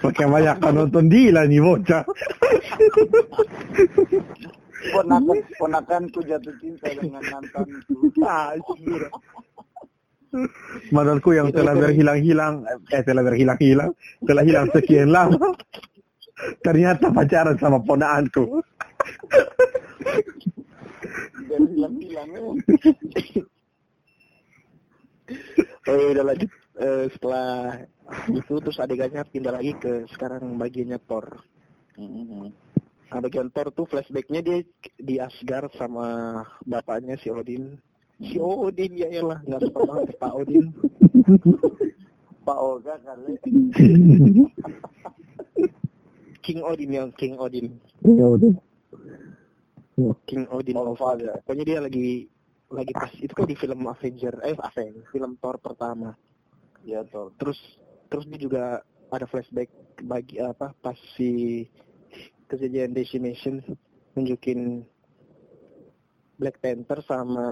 Pakai 0.00 0.26
banyak 0.28 0.56
kan 0.60 0.72
nonton 0.76 1.08
Dila 1.08 1.48
nih 1.48 1.60
bocah. 1.60 2.04
Ponakan 4.84 5.38
ponakanku 5.56 6.20
jatuh 6.28 6.54
cinta 6.60 6.92
dengan 6.92 7.24
mantanku. 7.24 8.12
Ah, 8.20 8.52
sudah. 8.56 9.08
Mantanku 10.92 11.30
yang 11.32 11.48
telah 11.54 11.72
berhilang-hilang, 11.72 12.66
eh 12.90 13.02
telah 13.06 13.22
berhilang-hilang, 13.22 13.90
telah 14.26 14.42
hilang 14.44 14.66
sekian 14.74 15.08
lama. 15.08 15.56
Ternyata 16.60 17.14
pacaran 17.14 17.56
sama 17.56 17.78
ponaanku. 17.80 18.60
Dan 21.48 21.62
hilang-hilang 21.70 22.58
eh. 25.84 25.90
Oh, 25.92 25.96
ya 26.00 26.06
udah 26.16 26.24
lanjut. 26.24 26.50
Eh, 26.74 27.06
setelah 27.14 27.78
itu 28.32 28.54
terus 28.58 28.82
adegannya 28.82 29.22
pindah 29.30 29.52
lagi 29.54 29.72
ke 29.78 30.08
sekarang 30.16 30.58
bagiannya 30.58 30.98
Thor. 31.06 31.44
Mhm. 32.00 32.50
Nah, 33.14 33.20
bagian 33.22 33.52
Thor 33.54 33.70
tuh 33.70 33.86
flashbacknya 33.86 34.40
dia 34.42 34.58
di 34.98 35.22
Asgard 35.22 35.70
sama 35.78 36.40
bapaknya 36.66 37.14
si 37.22 37.30
Odin. 37.30 37.78
Si 38.18 38.40
Odin 38.42 38.98
ya 38.98 39.06
elah 39.06 39.38
nggak 39.46 39.62
suka 39.70 39.80
banget 39.86 40.08
Pak 40.18 40.32
Odin. 40.34 40.64
Pak 42.44 42.58
Oga 42.58 42.94
kali. 43.00 43.34
King 46.44 46.60
Odin 46.60 46.90
yang 46.92 47.08
King 47.14 47.40
Odin. 47.40 47.72
Ya 48.04 48.26
udah. 48.28 48.52
King 50.26 50.44
Odin 50.50 50.76
Oh. 50.76 50.92
Pokoknya 50.92 51.64
dia 51.64 51.78
lagi 51.80 52.26
lagi 52.74 52.92
pas 52.92 53.12
itu 53.14 53.32
kan 53.32 53.46
di 53.46 53.56
film 53.56 53.86
Avenger 53.86 54.34
eh 54.42 54.58
Avenger 54.58 55.06
film 55.14 55.38
Thor 55.38 55.56
pertama. 55.62 56.12
Ya 56.82 57.06
toh. 57.06 57.30
Terus 57.38 57.58
terus 58.10 58.26
dia 58.28 58.40
juga 58.42 58.62
ada 59.08 59.26
flashback 59.30 59.70
bagi 60.02 60.42
apa 60.42 60.74
pas 60.82 60.98
si 61.14 61.64
kejadian 62.50 62.92
Decimation 62.92 63.62
nunjukin 64.18 64.82
Black 66.34 66.58
Panther 66.58 66.98
sama 67.06 67.46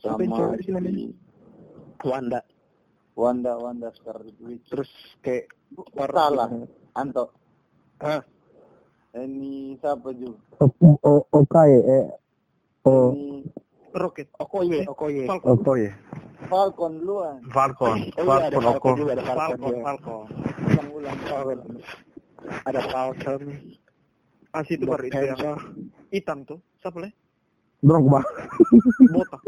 Sama 0.00 0.56
si 0.64 1.12
Wanda. 2.02 2.40
Wanda 3.12 3.52
Wanda 3.60 3.92
Scarlet 4.00 4.34
Witch. 4.40 4.64
Terus 4.72 4.90
kayak 5.20 5.52
Thor 5.76 6.10
Salah. 6.10 6.48
bilang, 6.48 6.54
Anto. 6.96 7.24
Hah? 8.00 8.24
Ini 9.12 9.76
siapa 9.76 10.08
juga? 10.16 10.40
Oke, 11.36 11.64
eh, 11.68 12.08
oh, 12.84 13.10
Ini 13.14 13.44
Rocket. 13.92 14.28
Okoye, 14.40 14.88
Okoye. 14.88 15.26
Falcon. 15.28 15.52
Oko 15.52 15.72
ya. 15.76 15.92
Falcon 16.48 16.92
duluan. 17.00 17.38
Falcon, 17.52 17.96
Oh 18.18 18.24
iya 18.24 18.48
Falcon, 18.50 18.64
Oko. 18.64 18.64
Falcon 18.72 18.92
juga 18.98 19.12
ada 19.12 19.24
Falcon. 19.24 19.74
Falcon. 19.84 20.24
Falcon. 20.72 21.16
Falcon. 21.28 21.58
Ada 22.66 22.80
Falcon. 22.88 23.40
Ah 24.52 24.62
situ 24.64 24.84
baru 24.84 25.04
itu 25.08 25.16
yang 25.16 25.40
hitam 26.12 26.44
tuh. 26.44 26.60
Siapa 26.80 26.98
leh? 27.00 27.12
Drogba. 27.80 28.20
Botak. 29.12 29.40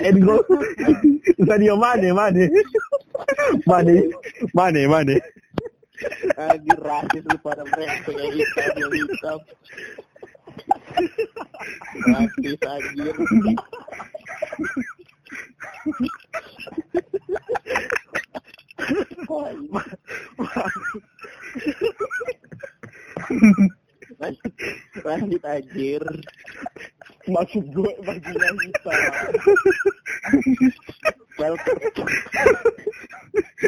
Edgo. 0.00 0.36
Sadio 1.44 1.74
Mane, 1.76 2.08
Mane. 2.12 2.44
Mane, 3.68 3.96
Mane, 4.54 4.82
Mane. 4.88 5.16
Anjir 6.40 6.78
rasis 6.80 7.20
lu 7.28 7.36
pada 7.44 7.68
mereka 7.68 8.16
yang 8.16 8.32
hitam 8.32 8.72
yang 8.80 8.92
hitam. 8.96 9.40
Rasis 12.00 12.60
anjir. 12.64 13.14
Lanjut, 24.16 24.52
lanjut 25.04 25.42
anjir. 25.44 26.02
Maksud 27.28 27.64
gue 27.68 27.92
bagian 28.00 28.56
hitam. 28.64 29.00
Falcon. 31.36 31.76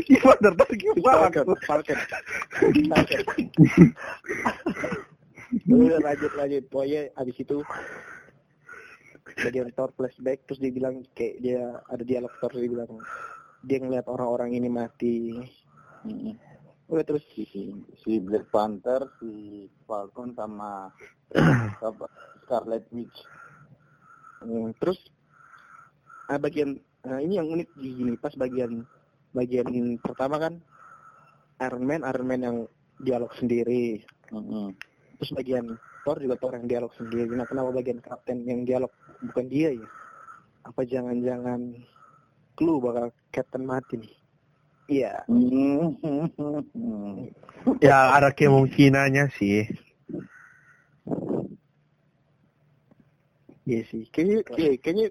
Gimana 0.09 0.37
tertarik 0.41 0.81
Falcon. 1.05 1.45
Falcon. 1.45 1.57
Falcon. 1.69 1.99
Udah 5.69 5.99
lanjut 6.01 6.33
lanjut. 6.39 6.65
Pokoknya 6.71 7.13
abis 7.19 7.37
itu 7.43 7.61
bagian 9.43 9.71
Thor 9.73 9.91
flashback 9.97 10.45
terus 10.45 10.61
dia 10.61 10.73
bilang 10.75 11.07
kayak 11.17 11.41
dia 11.41 11.81
ada 11.89 12.03
dialog 12.05 12.33
Thor 12.39 12.53
dia 12.53 12.69
bilang 12.69 12.91
dia 13.63 13.79
ngeliat 13.79 14.07
orang-orang 14.09 14.55
ini 14.59 14.69
mati. 14.69 15.39
Mhm. 16.07 16.35
Udah 16.93 17.05
terus 17.09 17.25
Si, 17.33 17.49
si 18.05 18.21
Black 18.21 18.53
Panther, 18.53 19.09
si 19.17 19.65
Falcon 19.89 20.37
sama 20.37 20.93
apa, 21.89 22.07
Scarlet 22.45 22.85
Witch. 22.93 23.25
Hmm, 24.43 24.75
terus 24.77 24.99
ah, 26.29 26.37
bagian 26.37 26.77
nah 27.03 27.19
ini 27.19 27.35
yang 27.39 27.51
unik 27.51 27.71
di 27.75 27.89
gini 27.99 28.15
pas 28.15 28.31
bagian 28.39 28.87
bagian 29.35 29.99
pertama 29.99 30.39
kan 30.39 30.63
Iron 31.63 31.85
Man 31.85 32.03
Iron 32.03 32.27
Man 32.27 32.41
yang 32.43 32.59
dialog 32.99 33.31
sendiri. 33.35 34.03
Mhm. 34.29 34.75
terus 35.17 35.39
bagian 35.39 35.79
Thor 36.03 36.19
juga 36.19 36.35
Thor 36.35 36.59
yang 36.59 36.67
dialog 36.67 36.91
sendiri. 36.99 37.31
Nah 37.31 37.47
kenapa 37.47 37.71
bagian 37.71 38.03
Kapten 38.03 38.43
yang 38.43 38.67
dialog 38.67 38.91
bukan 39.23 39.47
dia 39.47 39.71
ya? 39.71 39.87
Apa 40.63 40.83
jangan-jangan 40.83 41.79
clue 42.53 42.83
bakal 42.83 43.07
Captain 43.31 43.63
mati 43.63 44.03
nih? 44.03 44.15
Iya. 44.91 45.15
Mhm. 45.31 45.95
Ya 47.79 48.11
ada 48.11 48.35
kemungkinannya 48.35 49.31
sih. 49.33 49.63
iya 53.63 53.81
sih. 53.87 54.03
Kayaknya 54.11 54.39
kayak- 54.43 54.79
kayaknya 54.83 55.07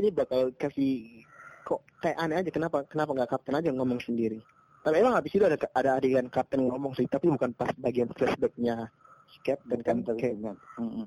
ini 0.00 0.08
bakal 0.08 0.48
kasih 0.56 1.20
kok 1.62 1.84
kayak 2.00 2.16
aneh 2.16 2.40
aja. 2.40 2.48
Kenapa 2.48 2.80
kenapa 2.88 3.12
nggak 3.12 3.28
Kapten 3.28 3.58
aja 3.60 3.68
ngomong 3.68 4.00
sendiri 4.00 4.40
tapi 4.82 5.02
emang 5.02 5.14
habis 5.18 5.34
itu 5.34 5.44
ada 5.44 5.58
ada 5.74 5.90
adegan 5.98 6.30
Kapten 6.30 6.66
ngomong 6.70 6.94
sih 6.94 7.04
tapi 7.10 7.28
bukan 7.28 7.52
pas 7.54 7.70
bagian 7.82 8.08
flashbacknya 8.14 8.88
si 9.28 9.38
Captain 9.44 9.80
kan 9.84 10.00
Kan. 10.06 10.56
Mm-mm. 10.80 11.06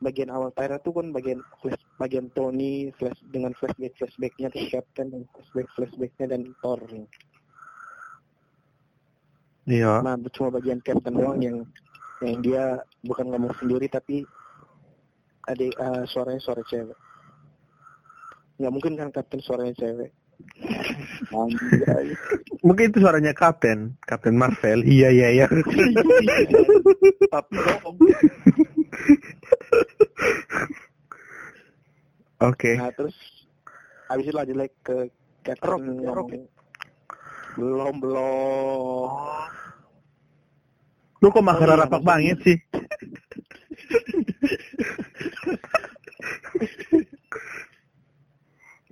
bagian 0.00 0.32
awal 0.32 0.48
trailer 0.56 0.80
tuh 0.80 0.96
kan 0.96 1.12
bagian 1.12 1.44
flash 1.60 1.82
bagian 2.00 2.32
Tony 2.32 2.88
flash 2.96 3.20
dengan 3.28 3.52
flashback 3.58 3.92
flashbacknya 4.00 4.48
ke 4.48 4.72
Captain 4.72 5.12
dan 5.12 5.22
flashback 5.36 5.68
flashbacknya 5.76 6.26
dan 6.32 6.42
Thor 6.64 6.80
Iya. 9.68 10.00
nah 10.02 10.16
cuma 10.32 10.48
bagian 10.56 10.80
Captain 10.80 11.14
doang 11.14 11.38
yang 11.44 11.56
yang 12.24 12.40
dia 12.40 12.64
bukan 13.04 13.28
ngomong 13.28 13.52
sendiri 13.60 13.86
tapi 13.92 14.24
ada 15.44 15.64
eh, 15.68 16.02
suaranya 16.08 16.40
suara 16.40 16.64
cewek 16.64 16.96
nggak 18.60 18.72
mungkin 18.76 18.92
kan 18.92 19.08
Captain 19.08 19.40
suaranya 19.40 19.72
cewek. 19.72 20.12
Mungkin 22.64 22.84
itu 22.92 22.98
suaranya 23.00 23.32
Kapten, 23.36 23.96
Kapten 24.04 24.36
Marvel. 24.36 24.84
Iya 24.84 25.08
iya 25.12 25.28
iya. 25.32 25.46
Oke. 32.40 32.72
nah 32.80 32.88
terus 32.96 33.12
habis 34.08 34.24
itu 34.24 34.32
lanjut 34.32 34.56
lagi 34.56 34.72
ke 34.80 35.12
Captain 35.44 36.00
Rock, 36.08 36.32
ya, 36.32 36.40
belum 37.60 37.94
belum 38.00 39.08
Lu 41.20 41.28
kok 41.28 41.44
makan 41.44 41.68
Oh, 41.68 41.76
iya, 41.76 41.80
rapak 41.84 42.00
banget 42.00 42.38
sih? 42.40 42.56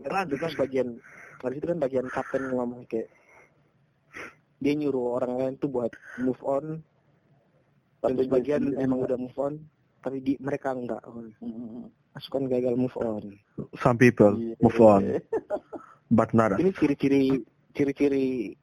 lanjut 0.09 0.39
kan 0.41 0.53
bagian 0.57 0.89
habis 1.39 1.59
itu 1.59 1.67
kan 1.67 1.79
bagian 1.79 2.07
kapten 2.09 2.43
ngomong 2.51 2.83
kayak 2.87 3.09
dia 4.59 4.75
nyuruh 4.75 5.15
orang 5.17 5.33
lain 5.39 5.55
tuh 5.57 5.71
buat 5.71 5.91
move 6.19 6.43
on. 6.43 6.83
Tapi 7.99 8.27
sebagian 8.27 8.63
dia 8.63 8.75
sendiri 8.75 8.83
emang 8.83 8.99
enggak. 9.03 9.11
udah 9.11 9.19
move 9.19 9.39
on 9.39 9.55
tapi 9.99 10.17
di 10.19 10.33
mereka 10.39 10.71
enggak. 10.71 11.03
Pasukan 12.11 12.47
gagal 12.47 12.75
move 12.75 12.97
on. 12.99 13.25
Some 13.79 13.99
people 13.99 14.35
Iya. 14.35 14.55
move 14.59 14.79
on, 14.79 15.03
but 16.11 16.31
not 16.33 16.55
ini 16.59 16.71
ciri-ciri 16.75 17.43
ciri-ciri 17.71 18.55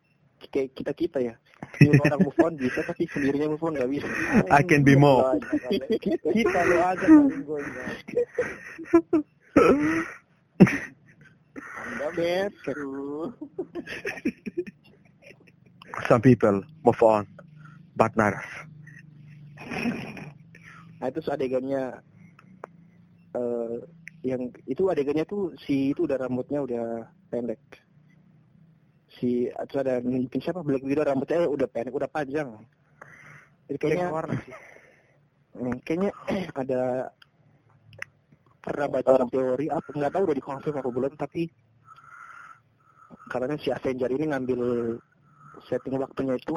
kayak 0.51 0.75
kita 0.75 0.91
kita 0.91 1.19
ya. 1.23 1.35
Nyuruh 1.79 2.03
orang 2.05 2.21
move 2.23 2.39
on 2.43 2.53
bisa 2.55 2.79
tapi 2.83 3.07
sendirinya 3.07 3.51
move 3.51 3.63
on 3.63 3.75
nggak 3.75 3.91
bisa. 3.91 4.07
I 4.51 4.63
can 4.63 4.83
be 4.83 4.95
more. 4.99 5.39
kita 6.27 6.59
lo 6.67 6.77
aja 6.83 7.05
paling 7.15 7.43
gue 7.43 7.59
Anda 7.59 7.71
Bet. 7.75 8.03
Betul. 12.13 13.33
Some 16.05 16.21
people 16.21 16.61
move 16.83 17.01
on, 17.01 17.23
but 17.95 18.11
not 18.19 18.35
us. 18.35 18.51
Nah 20.99 21.07
itu 21.07 21.19
adegannya 21.31 21.83
eh 23.35 23.77
yang 24.25 24.49
itu 24.65 24.89
adegannya 24.89 25.23
tuh 25.29 25.53
si 25.61 25.93
itu 25.93 26.09
udah 26.09 26.17
rambutnya 26.17 26.65
udah 26.65 26.85
pendek. 27.29 27.61
Si 29.15 29.47
itu 29.47 29.75
ada 29.79 30.01
mungkin 30.01 30.39
siapa 30.41 30.65
Black 30.65 30.83
Widow 30.83 31.05
rambutnya 31.05 31.45
udah 31.47 31.67
pendek, 31.69 31.93
udah 31.93 32.09
panjang. 32.09 32.49
Jadi 33.69 33.77
kayaknya 33.81 34.09
warna 34.11 34.33
sih. 34.45 34.55
hmm, 35.57 35.75
kayaknya 35.85 36.11
ada 36.61 36.81
pernah 38.65 38.87
baca 38.89 39.29
teori 39.29 39.69
apa 39.69 39.89
nggak 39.93 40.13
tahu 40.17 40.23
udah 40.25 40.37
dikonfirm 40.41 40.81
apa 40.81 40.89
belum 40.89 41.13
tapi 41.21 41.53
katanya 43.27 43.57
si 43.57 43.69
Avenger 43.69 44.09
ini 44.09 44.25
ngambil 44.29 44.61
setting 45.65 45.97
waktunya 45.97 46.35
itu 46.35 46.55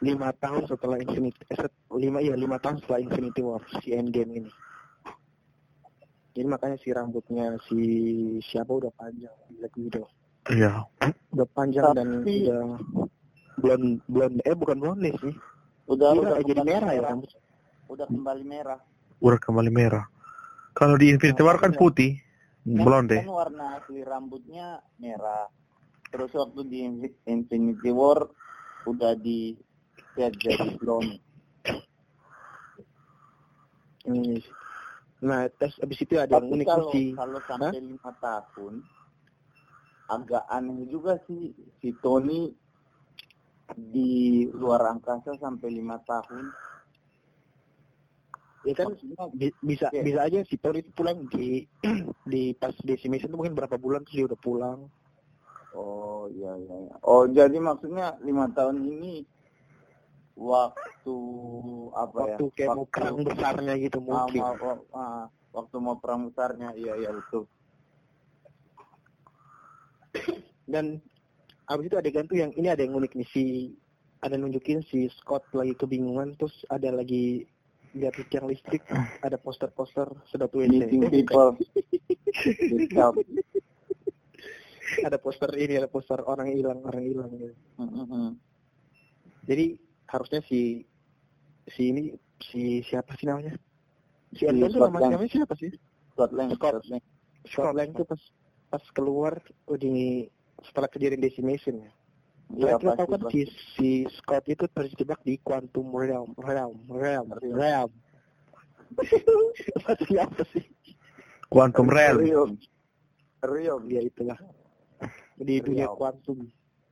lima 0.00 0.32
tahun 0.34 0.64
setelah 0.64 0.96
Infinity 0.96 1.40
eh, 1.46 1.58
set- 1.58 1.76
lima 1.92 2.18
iya 2.18 2.32
lima 2.32 2.56
tahun 2.56 2.80
setelah 2.80 3.00
Infinity 3.00 3.40
War 3.40 3.60
si 3.78 3.92
Endgame 3.92 4.32
ini 4.38 4.50
jadi 6.30 6.46
makanya 6.46 6.78
si 6.78 6.88
rambutnya 6.88 7.58
si 7.66 7.80
siapa 8.40 8.70
udah 8.70 8.92
panjang 8.94 9.34
Black 9.52 9.74
Widow 9.76 10.06
Iya. 10.48 10.88
udah 11.30 11.48
panjang 11.52 11.84
dan 11.92 12.24
Tapi- 12.24 12.48
udah 12.48 12.64
blonde 13.60 14.00
blonde 14.06 14.40
eh 14.40 14.56
bukan 14.56 14.78
blonde 14.78 15.10
sih 15.20 15.34
Udah 15.84 16.14
udah 16.14 16.38
kayak 16.38 16.46
jadi 16.46 16.54
kembali 16.56 16.70
merah 16.70 16.90
ya 16.90 17.02
rambut 17.02 17.30
Udah 17.90 18.06
kembali 18.06 18.44
merah. 18.46 18.78
Udah 19.18 19.38
kembali 19.42 19.70
merah. 19.74 20.04
Kalau 20.70 20.94
di 20.94 21.10
Infinity 21.10 21.42
War 21.42 21.58
kan 21.58 21.74
putih, 21.74 22.14
Kan- 22.62 22.78
blonde. 22.78 23.18
Kan 23.18 23.26
warna 23.26 23.66
asli 23.76 23.98
rambutnya 24.00 24.78
merah. 24.96 25.50
Terus 26.10 26.30
waktu 26.34 26.60
di 26.66 26.78
Infi- 26.82 27.18
Infinity 27.26 27.90
War 27.94 28.26
udah 28.86 29.14
di 29.14 29.54
set 30.14 30.34
jadi 30.38 30.74
blonde. 30.76 31.22
Hmm. 34.00 34.40
nah 35.20 35.44
terus 35.52 35.76
abis 35.84 36.00
itu 36.00 36.16
ada 36.16 36.40
Tapi 36.40 36.56
unik 36.56 36.66
kalau 36.66 36.90
si 36.96 37.12
kalau 37.12 37.40
sampai 37.44 37.76
lima 37.84 38.10
tahun 38.16 38.80
agak 40.08 40.44
aneh 40.48 40.88
juga 40.88 41.20
sih 41.28 41.52
si 41.78 41.92
Tony 42.00 42.48
di 43.76 44.48
luar 44.50 44.88
angkasa 44.90 45.36
sampai 45.38 45.68
lima 45.70 46.00
tahun. 46.02 46.48
ya 48.64 48.74
kan 48.76 48.92
Maksudnya 48.92 49.24
bisa 49.60 49.86
bisa 49.92 50.20
aja 50.24 50.40
si 50.48 50.56
Thor 50.56 50.74
itu 50.76 50.88
pulang 50.96 51.28
di 51.28 51.68
di 52.32 52.56
pas 52.56 52.72
decimation 52.80 53.28
tuh 53.28 53.38
mungkin 53.38 53.52
berapa 53.52 53.76
bulan 53.76 54.02
terus 54.08 54.16
dia 54.16 54.26
udah 54.28 54.40
pulang 54.40 54.88
Oh 55.70 56.26
iya 56.34 56.50
iya. 56.58 56.76
iya. 56.88 56.94
Oh 57.06 57.30
jadi 57.30 57.56
maksudnya 57.62 58.18
lima 58.26 58.50
tahun 58.50 58.82
ini 58.82 59.22
waktu 60.40 61.16
apa 61.94 62.16
waktu 62.16 62.44
ya? 62.48 62.54
kayak 62.56 62.70
mau 62.74 62.86
perang 62.88 63.16
besarnya 63.22 63.74
gitu 63.76 63.98
ah, 64.00 64.04
mungkin 64.08 64.40
mau- 64.40 64.58
oh, 64.58 64.78
ah, 64.96 65.24
waktu 65.52 65.76
mau 65.78 65.96
perang 66.00 66.20
besarnya 66.32 66.68
iya 66.74 66.96
iya 66.96 67.10
betul. 67.12 67.44
dan 70.70 71.02
abis 71.66 71.90
itu 71.90 71.96
adegan 71.98 72.26
tuh 72.30 72.38
yang 72.38 72.54
ini 72.54 72.70
ada 72.70 72.82
yang 72.82 72.94
unik 72.98 73.12
nih 73.18 73.28
si 73.30 73.74
ada 74.22 74.38
nunjukin 74.38 74.82
si 74.86 75.10
Scott 75.18 75.46
lagi 75.54 75.74
kebingungan 75.74 76.38
terus 76.38 76.54
ada 76.70 76.94
lagi 76.94 77.46
lihat 77.94 78.14
tiang 78.30 78.46
listrik 78.46 78.86
ada 79.22 79.34
poster-poster 79.34 80.06
sedot 80.30 80.50
Meeting 80.54 81.10
WC 81.10 81.10
people. 81.10 81.58
Ada 85.08 85.18
poster 85.20 85.50
ini 85.56 85.74
ada 85.78 85.88
poster 85.90 86.18
orang 86.24 86.50
hilang 86.50 86.80
orang 86.82 87.04
hilang 87.04 87.30
gitu. 87.36 87.54
Mhm. 87.78 88.34
jadi 89.46 89.66
harusnya 90.10 90.40
si 90.46 90.84
si 91.70 91.82
ini 91.94 92.12
si 92.42 92.82
siapa 92.84 93.14
sih 93.16 93.26
namanya 93.30 93.54
si 94.34 94.42
Si 94.42 94.46
Elton 94.46 94.70
tuh 94.70 94.78
Scott 94.78 94.90
nama 94.90 94.98
Lang. 95.00 95.10
namanya 95.16 95.32
siapa 95.32 95.54
sih 95.58 95.70
Scott 96.14 96.30
Lang, 96.34 96.48
Scott. 96.54 96.74
Scott 96.82 96.86
Lang. 96.90 97.02
Scott 97.46 97.74
Lang 97.74 97.90
tuh 97.94 98.06
pas 98.06 98.22
pas 98.70 98.84
keluar 98.94 99.34
oh, 99.66 99.78
di 99.78 100.26
setelah 100.62 100.88
kejadian 100.92 101.22
decimation 101.24 101.82
ya 101.82 101.90
Iya 102.50 102.74
Nah, 102.74 102.78
kita 102.82 102.92
tahu 102.98 103.08
pasti 103.14 103.22
kan 103.22 103.30
si, 103.30 103.40
si 103.78 103.90
Scott 104.18 104.44
itu 104.50 104.66
terjebak 104.74 105.22
di 105.22 105.38
quantum 105.38 105.86
realm, 105.94 106.34
realm, 106.34 106.82
realm, 106.90 107.30
Realm. 107.38 107.90
Maksudnya 109.86 110.26
apa 110.26 110.42
sih? 110.50 110.66
Quantum 111.46 111.86
Realm. 111.86 112.18
Realm. 112.18 112.50
Realm. 113.46 113.82
Ya 113.86 114.02
itulah. 114.02 114.34
Di 115.40 115.56
dunia 115.58 115.88
kuantum. 115.88 116.44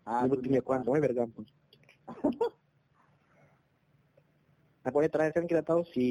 Ah, 0.03 0.25
Nyebut 0.25 0.41
dunia 0.41 0.63
kuantumnya 0.65 1.05
biar 1.05 1.15
gampang. 1.17 1.47
Nah, 4.79 4.95
pokoknya 4.95 5.13
terakhir 5.13 5.33
kan 5.37 5.45
kita 5.45 5.61
tahu 5.61 5.85
si 5.93 6.09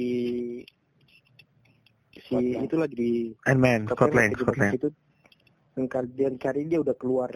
si 2.13 2.30
Scott 2.30 2.45
Lang. 2.45 2.65
itu 2.69 2.76
lagi 2.78 2.93
di 2.93 3.12
Ant 3.50 3.58
Man, 3.58 3.82
Scott 3.89 4.13
Lang, 4.13 4.30
lagi 4.30 4.38
Scott 4.38 4.54
di 4.54 4.62
Lang. 4.62 4.73
situ. 4.78 4.89
Dan 5.73 5.86
dan 6.38 6.54
ini 6.54 6.67
dia 6.69 6.80
udah 6.86 6.93
keluar 6.93 7.32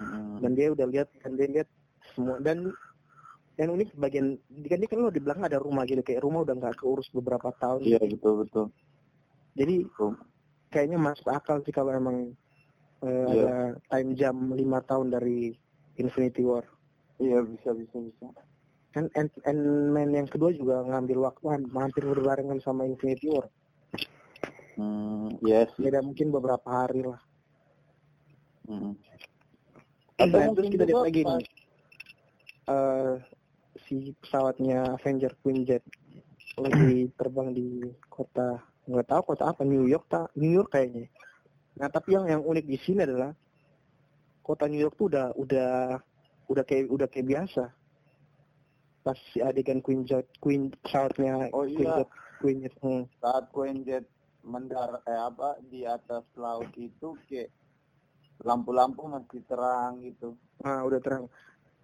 Mhm. 0.00 0.40
dan 0.40 0.50
dia 0.56 0.72
udah 0.72 0.86
lihat 0.88 1.08
dan 1.20 1.32
dia 1.36 1.48
lihat 1.52 1.68
semua 2.16 2.40
dan 2.40 2.72
yang 3.60 3.76
unik 3.76 3.92
bagian 4.00 4.40
kan 4.64 4.80
dia 4.80 4.88
kan 4.88 4.98
lo 5.04 5.12
di 5.12 5.20
belakang 5.20 5.44
ada 5.44 5.60
rumah 5.60 5.84
gitu 5.84 6.00
kayak 6.00 6.24
rumah 6.24 6.40
udah 6.40 6.56
nggak 6.56 6.80
keurus 6.80 7.12
beberapa 7.12 7.52
tahun 7.60 7.84
Iya 7.84 8.00
betul 8.00 8.48
betul. 8.48 8.66
jadi 9.52 9.84
Betul. 9.84 10.16
kayaknya 10.72 10.96
masuk 10.96 11.28
akal 11.28 11.60
sih 11.60 11.72
kalau 11.76 11.92
emang 11.92 12.32
eh, 13.00 13.08
Iya. 13.08 13.44
ada 13.46 13.56
time 13.88 14.10
jam 14.14 14.36
lima 14.52 14.80
tahun 14.84 15.10
dari 15.10 15.56
Infinity 15.96 16.44
War 16.44 16.64
Iya 17.20 17.44
bisa 17.44 17.72
bisa 17.72 17.96
bisa. 18.00 18.26
kan 18.90 19.06
Ant, 19.14 19.30
Man 19.94 20.10
yang 20.10 20.26
kedua 20.26 20.50
juga 20.50 20.82
ngambil 20.82 21.30
waktu 21.30 21.44
ham- 21.46 21.70
hampir 21.72 22.02
berbarengan 22.02 22.58
sama 22.58 22.84
Infinity 22.84 23.30
War 23.30 23.46
Hmm, 24.74 25.36
yes. 25.40 25.68
beda 25.76 26.00
mungkin 26.00 26.32
beberapa 26.32 26.64
hari 26.66 27.04
lah 27.04 27.20
Mhm. 28.66 28.92
nah, 30.20 30.52
terus 30.52 30.68
kita 30.68 30.84
lihat 30.84 31.04
lagi 31.04 31.22
nih 31.22 31.44
eh, 32.66 33.14
si 33.86 33.96
pesawatnya 34.20 34.94
Avenger 34.94 35.32
Quinjet 35.40 35.82
lagi 36.56 37.08
terbang 37.16 37.50
di 37.50 37.88
kota 38.06 38.60
nggak 38.84 39.06
tahu 39.06 39.22
kota 39.32 39.54
apa 39.54 39.62
New 39.62 39.86
York 39.86 40.06
tak 40.08 40.28
New 40.34 40.50
York 40.50 40.70
kayaknya 40.70 41.06
nah 41.78 41.88
tapi 41.88 42.18
yang 42.18 42.26
yang 42.26 42.42
unik 42.42 42.66
di 42.66 42.78
sini 42.82 43.06
adalah 43.06 43.30
kota 44.42 44.66
New 44.66 44.80
York 44.80 44.98
tuh 44.98 45.06
udah 45.12 45.30
udah 45.38 45.72
udah 46.50 46.64
kayak 46.66 46.90
udah 46.90 47.06
kayak 47.06 47.30
biasa 47.30 47.70
pas 49.00 49.16
si 49.32 49.40
adegan 49.40 49.80
Queen 49.80 50.04
Jet, 50.04 50.28
Queen 50.44 50.68
pesawatnya 50.84 51.48
Oh, 51.56 51.64
Queen 51.64 51.80
iya. 51.80 52.04
Jet, 52.04 52.10
Queen 52.42 52.56
Jet. 52.60 52.74
Hmm. 52.84 53.04
saat 53.22 53.48
Quenjet 53.48 54.04
mendar 54.44 55.00
eh 55.08 55.20
apa 55.20 55.56
di 55.68 55.84
atas 55.88 56.24
laut 56.36 56.68
itu 56.76 57.16
kayak 57.28 57.48
lampu-lampu 58.40 59.04
masih 59.04 59.44
terang 59.44 60.00
gitu. 60.00 60.32
Ah, 60.64 60.80
udah 60.84 61.00
terang. 61.00 61.28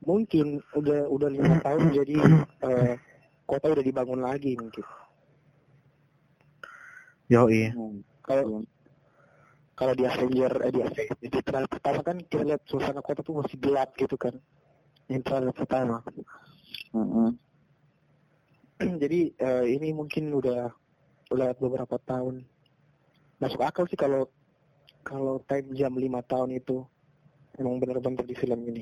Mungkin 0.05 0.61
udah 0.73 1.05
udah 1.09 1.29
lima 1.29 1.57
tahun 1.65 1.93
jadi 1.93 2.17
eh, 2.65 2.95
kota 3.45 3.67
udah 3.77 3.85
dibangun 3.85 4.21
lagi 4.25 4.57
mungkin. 4.57 4.85
Yo 7.29 7.49
iya. 7.49 7.73
Hmm. 7.77 8.01
Kalau 8.25 8.65
kalau 9.77 9.93
di 9.93 10.09
Avenger, 10.09 10.53
eh, 10.65 10.73
di 10.73 10.81
Avenger, 10.81 11.17
di 11.21 11.29
trailer 11.45 11.69
pertama 11.69 12.01
kan 12.01 12.17
kita 12.17 12.49
lihat 12.49 12.65
suasana 12.65 13.05
kota 13.05 13.21
tuh 13.21 13.45
masih 13.45 13.61
gelap 13.61 13.93
gitu 14.01 14.17
kan. 14.17 14.33
Yang 15.13 15.23
trailer 15.29 15.53
pertama. 15.53 16.01
Mm-mm. 16.97 17.37
Jadi 19.05 19.37
eh, 19.37 19.65
ini 19.69 19.93
mungkin 19.93 20.33
udah 20.33 20.73
udah 21.29 21.49
beberapa 21.61 22.01
tahun. 22.09 22.41
Masuk 23.37 23.61
akal 23.61 23.85
sih 23.93 24.01
kalau 24.01 24.33
kalau 25.05 25.45
time 25.45 25.77
jam 25.77 25.93
lima 25.93 26.25
tahun 26.25 26.57
itu 26.57 26.81
emang 27.61 27.77
benar-benar 27.77 28.25
di 28.25 28.33
film 28.33 28.65
ini. 28.65 28.81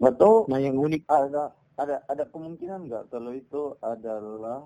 Atau 0.00 0.48
Nah 0.48 0.56
yang 0.56 0.80
unik 0.80 1.04
ada 1.04 1.52
ada 1.76 2.00
ada 2.08 2.24
kemungkinan 2.32 2.88
nggak 2.88 3.04
kalau 3.12 3.36
itu 3.36 3.76
adalah 3.84 4.64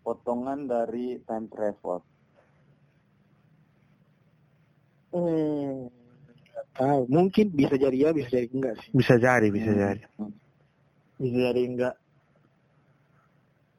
potongan 0.00 0.64
dari 0.64 1.20
time 1.28 1.52
travel? 1.52 2.00
Hmm, 5.12 5.88
tahu 6.74 7.00
mungkin 7.08 7.46
bisa 7.52 7.74
jadi 7.74 7.96
ya 7.96 8.10
bisa 8.14 8.28
jadi 8.32 8.48
enggak 8.50 8.74
sih. 8.82 8.90
Bisa 8.94 9.14
jadi, 9.18 9.48
bisa 9.50 9.70
Hmm. 9.70 9.78
jadi. 9.80 10.02
Bisa 11.18 11.36
jadi 11.50 11.62
enggak. 11.64 11.94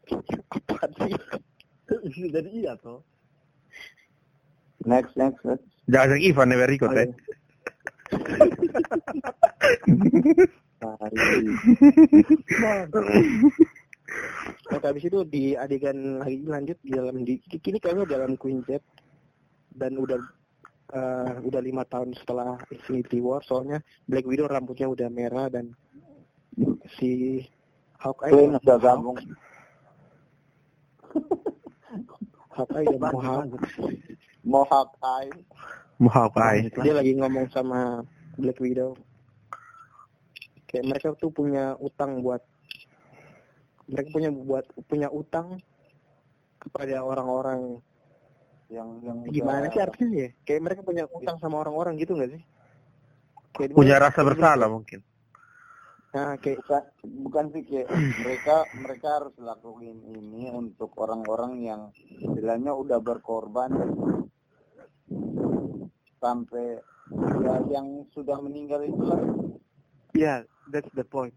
Apaan 0.55 0.91
sih? 0.97 1.13
bisa 2.09 2.27
jadi 2.29 2.49
iya 2.53 2.73
toh. 2.77 3.01
Next 4.85 5.13
next. 5.17 5.41
next. 5.45 5.65
Jangan 5.89 6.09
yang 6.17 6.23
Ivan 6.29 6.53
ya 6.53 6.57
berikut 6.61 6.89
eh. 6.95 7.09
Nah, 10.79 10.95
habis 14.79 15.03
itu 15.05 15.19
di 15.27 15.53
adegan 15.53 16.23
lagi 16.23 16.39
lanjut 16.47 16.77
di 16.81 16.91
dalam 16.95 17.15
di 17.27 17.35
kini 17.59 17.77
kayaknya 17.77 18.07
dalam 18.07 18.39
Queen 18.39 18.63
Jet 18.65 18.81
dan 19.75 19.99
udah 19.99 20.17
eh, 20.89 21.33
udah 21.45 21.61
lima 21.61 21.83
tahun 21.85 22.13
setelah 22.17 22.57
Infinity 22.69 23.21
War 23.21 23.41
soalnya 23.45 23.79
Black 24.09 24.25
Widow 24.25 24.49
rambutnya 24.49 24.89
udah 24.89 25.07
merah 25.09 25.47
dan 25.47 25.73
si 26.99 27.41
Hawkeye 27.99 28.31
Queen 28.31 28.55
udah 28.55 28.77
gabung. 28.79 29.17
Hawkeye 32.55 32.87
udah 32.95 32.99
mau 33.11 33.19
Hawk- 33.21 33.59
Mohawk 34.43 34.91
Eye. 35.03 35.31
Mohawk 35.99 36.35
Eye. 36.39 36.71
dia 36.79 36.93
lagi 36.95 37.11
ngomong 37.15 37.51
sama 37.51 38.01
Black 38.39 38.57
Widow 38.63 38.95
kayak 40.69 40.85
mereka 40.85 41.07
tuh 41.17 41.33
punya 41.33 41.75
utang 41.81 42.21
buat 42.23 42.39
mereka 43.89 44.09
punya 44.13 44.29
buat 44.31 44.65
punya 44.85 45.09
utang 45.09 45.57
kepada 46.61 47.01
orang-orang 47.01 47.81
yang 48.69 49.01
yang 49.01 49.17
gimana 49.25 49.65
udah- 49.65 49.73
sih 49.73 49.81
artinya 49.81 50.17
ya? 50.23 50.29
Kayak 50.45 50.61
mereka 50.61 50.81
punya 50.81 51.03
utang 51.09 51.37
sama 51.37 51.59
orang-orang 51.59 51.97
gitu 51.97 52.13
nggak 52.13 52.31
sih? 52.33 52.41
Kayak 53.51 53.73
Punya 53.73 53.97
mereka- 53.97 54.05
rasa 54.07 54.21
bersalah 54.23 54.69
mungkin. 54.69 55.01
nah 56.09 56.33
kayak 56.41 56.57
bukan 56.65 56.83
bukan 57.21 57.45
sih 57.53 57.61
kayak 57.61 57.85
mereka 58.17 58.55
mereka 58.75 59.07
harus 59.13 59.33
lakuin 59.37 60.01
ini 60.07 60.49
untuk 60.49 60.89
orang-orang 60.97 61.61
yang 61.61 61.81
istilahnya 62.17 62.73
udah 62.73 62.97
berkorban. 62.97 63.69
Sampai 66.17 66.81
ya 67.41 67.55
yang 67.69 68.05
sudah 68.11 68.37
meninggal 68.37 68.81
itulah 68.83 69.21
ya 70.13 70.41
that's 70.67 70.89
the 70.93 71.01
point. 71.03 71.33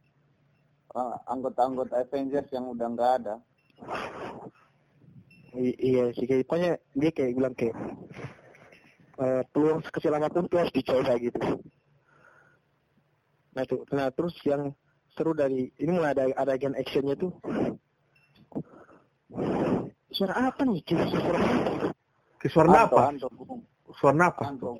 Uh, 0.92 1.16
anggota-anggota 1.26 1.96
Avengers 1.98 2.48
yang 2.48 2.68
udah 2.68 2.86
nggak 2.86 3.12
ada 3.20 3.34
I- 5.52 5.78
iya 5.78 6.04
sih 6.16 6.24
kayak 6.24 6.48
pokoknya 6.48 6.80
dia 6.96 7.10
kayak 7.12 7.32
bilang 7.36 7.54
kayak 7.56 7.76
eh, 9.20 9.42
peluang 9.52 9.84
sekecil 9.84 10.16
apa 10.16 10.32
pun 10.32 10.48
tuh 10.48 10.58
harus 10.64 10.72
dicoba 10.72 11.12
gitu 11.20 11.40
nah 13.52 13.64
tuh 13.68 13.84
nah 13.92 14.08
terus 14.08 14.32
yang 14.48 14.72
seru 15.12 15.36
dari 15.36 15.68
ini 15.76 15.90
mulai 15.92 16.16
ada 16.16 16.24
ada 16.40 16.56
agen 16.56 16.72
actionnya 16.72 17.12
tuh 17.20 17.36
suara 20.12 20.48
apa 20.48 20.64
nih 20.64 20.80
suara 20.88 21.36
apa? 21.44 21.52
Suara 22.48 22.80
apa? 22.84 23.02
Suara 23.96 24.24
apa? 24.28 24.42
Anto. 24.48 24.70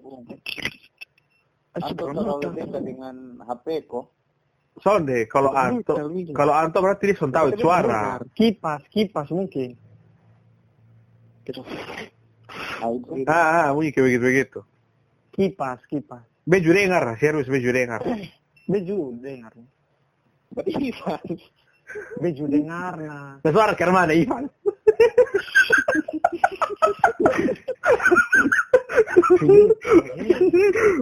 Ah, 1.72 1.88
Anto 1.88 2.48
dekat 2.52 2.82
dengan 2.84 3.40
HP 3.44 3.88
kok 3.88 4.12
Sonde, 4.80 5.28
kalau 5.28 5.52
Anto, 5.52 6.00
kalau 6.32 6.52
Anto 6.56 6.80
berarti 6.80 7.12
dia 7.12 7.28
tahu 7.28 7.52
suara. 7.60 8.16
Kipas, 8.32 8.80
kipas 8.88 9.28
mungkin. 9.28 9.76
Nah, 11.42 12.90
itu 12.92 13.10
Ah, 13.26 13.70
ah, 13.70 13.74
kayak 13.74 13.94
begitu-begitu. 13.94 14.60
Kipas, 15.34 15.80
kipas. 15.90 16.22
Beju 16.46 16.70
dengar, 16.74 17.02
serius 17.18 17.46
beju 17.46 17.70
dengar. 17.70 18.02
Beju 18.66 19.14
dengar. 19.22 19.54
Berarti 20.52 20.72
Ivan. 20.90 21.24
Beju 22.22 22.44
dengar 22.46 22.94
nah. 22.98 23.38
Nah, 23.42 23.50
suara 23.50 23.74
ke 23.74 23.86
mana, 23.90 24.12
Ivan? 24.14 24.46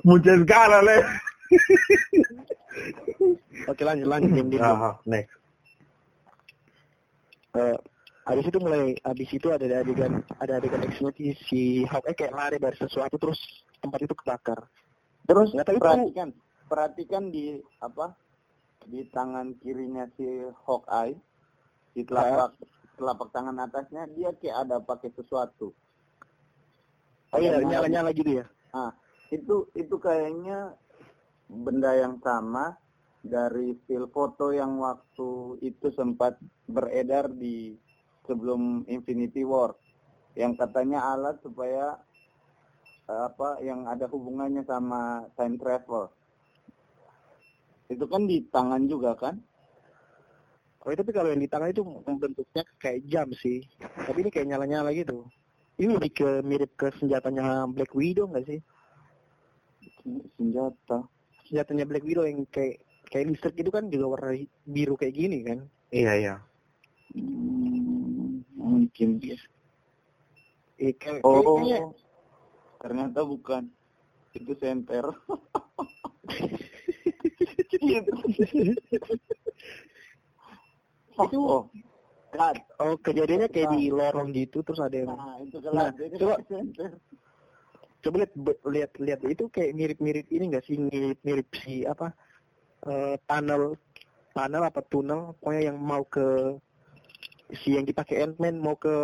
Muncul 0.06 0.36
sekali, 0.44 0.78
le. 0.86 0.96
Oke 3.66 3.82
lanjut 3.82 4.06
lanjut 4.06 4.30
diam 4.30 4.48
diam. 4.48 4.62
Ah, 4.62 4.94
next. 5.04 5.34
Eh, 7.58 7.76
habis 8.30 8.46
itu 8.46 8.58
mulai 8.62 8.94
habis 9.02 9.30
itu 9.34 9.50
ada 9.50 9.66
adegan 9.66 10.22
ada 10.38 10.62
adegan 10.62 10.86
actionnya 10.86 11.10
si, 11.18 11.24
si 11.50 11.60
Hawkeye 11.90 12.14
kayak 12.14 12.34
lari 12.38 12.56
dari 12.62 12.76
sesuatu 12.78 13.18
terus 13.18 13.40
tempat 13.82 13.98
itu 14.06 14.14
kebakar. 14.14 14.60
terus 15.26 15.50
Nggak 15.50 15.66
tahu 15.66 15.76
itu- 15.76 15.82
perhatikan 15.82 16.28
perhatikan 16.70 17.24
di 17.34 17.58
apa 17.82 18.14
di 18.86 19.02
tangan 19.10 19.58
kirinya 19.58 20.06
si 20.14 20.24
Hawkeye 20.62 21.18
di 21.92 22.06
telapak 22.06 22.54
telapak 22.94 23.28
tangan 23.34 23.58
atasnya 23.58 24.06
dia 24.14 24.30
kayak 24.38 24.68
ada 24.68 24.78
pakai 24.78 25.10
sesuatu 25.10 25.74
Oh 27.30 27.38
iya 27.38 27.62
nyala 27.62 27.86
nyala 27.86 28.10
gitu 28.10 28.42
ya. 28.42 28.46
Ah, 28.74 28.90
itu 29.30 29.70
itu 29.78 29.94
kayaknya 30.02 30.74
benda 31.46 31.94
yang 31.94 32.18
sama 32.26 32.74
dari 33.22 33.78
still 33.86 34.10
foto 34.10 34.50
yang 34.50 34.82
waktu 34.82 35.62
itu 35.62 35.94
sempat 35.94 36.34
beredar 36.66 37.30
di 37.30 37.78
sebelum 38.28 38.84
Infinity 38.88 39.44
War 39.46 39.76
yang 40.36 40.54
katanya 40.54 41.02
alat 41.14 41.40
supaya 41.42 41.98
eh, 43.08 43.22
apa 43.26 43.60
yang 43.64 43.86
ada 43.88 44.06
hubungannya 44.08 44.64
sama 44.64 45.26
time 45.34 45.56
travel. 45.58 46.10
Itu 47.90 48.06
kan 48.06 48.30
di 48.30 48.46
tangan 48.48 48.86
juga 48.86 49.18
kan? 49.18 49.34
Oh 50.80 50.96
tapi 50.96 51.12
kalau 51.12 51.28
yang 51.28 51.44
di 51.44 51.50
tangan 51.50 51.76
itu 51.76 51.84
bentuknya 52.08 52.64
kayak 52.80 53.04
jam 53.04 53.28
sih. 53.36 53.60
Tapi 53.78 54.24
ini 54.24 54.30
kayak 54.32 54.48
nyala 54.48 54.64
nyala 54.64 54.90
gitu. 54.96 55.28
Ini 55.76 55.96
lebih 55.96 56.12
ke 56.12 56.28
mirip 56.40 56.72
ke 56.76 56.88
senjatanya 56.96 57.68
Black 57.68 57.92
Widow 57.92 58.28
nggak 58.28 58.48
sih? 58.48 58.60
Senjata. 60.36 61.04
Senjatanya 61.48 61.84
Black 61.84 62.04
Widow 62.04 62.24
yang 62.24 62.48
kayak 62.48 62.80
kayak 63.12 63.28
listrik 63.32 63.60
itu 63.60 63.68
kan 63.68 63.92
juga 63.92 64.16
warna 64.16 64.40
biru 64.64 64.94
kayak 64.96 65.14
gini 65.16 65.38
kan? 65.44 65.58
Iya, 65.92 66.12
iya. 66.16 66.34
Hmm, 67.12 67.79
mungkin. 68.60 69.16
Eh, 70.80 70.92
kayak, 70.96 71.24
Oh, 71.24 71.40
kayaknya 71.40 71.80
ternyata 72.80 73.20
bukan. 73.24 73.72
Itu 74.36 74.52
senter. 74.60 75.04
itu 81.20 81.36
Oh, 81.44 81.68
cut. 82.32 82.56
oh 82.80 82.96
kejadiannya 82.96 83.52
kayak 83.52 83.76
di 83.76 83.92
lorong 83.92 84.32
gitu 84.32 84.64
terus 84.64 84.80
ada 84.80 84.96
yang 84.96 85.12
Nah, 85.12 85.36
itu 85.44 85.58
Nah, 85.60 85.92
kelas. 85.92 86.16
Coba. 86.16 86.36
coba 88.00 88.16
lihat 88.24 88.32
lihat 88.64 88.92
lihat 88.96 89.20
itu 89.28 89.44
kayak 89.52 89.76
mirip-mirip 89.76 90.24
ini 90.32 90.48
enggak 90.48 90.64
sih 90.64 90.80
mirip-mirip 90.80 91.44
si 91.60 91.84
apa 91.84 92.16
eh, 92.88 93.20
tunnel 93.28 93.76
tunnel 94.32 94.64
apa 94.64 94.80
tunnel 94.88 95.36
pokoknya 95.36 95.68
yang 95.68 95.76
mau 95.76 96.00
ke 96.08 96.56
si 97.60 97.74
yang 97.76 97.86
dipakai 97.88 98.22
Ant-Man 98.24 98.56
mau 98.60 98.76
ke 98.78 98.94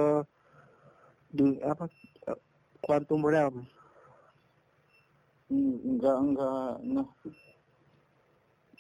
di 1.30 1.46
apa 1.62 1.84
eh, 2.30 2.38
Quantum 2.82 3.22
Realm 3.26 3.66
Hmm, 5.50 5.78
Enggak, 5.86 6.16
enggak. 6.26 6.70
Nah, 6.94 7.06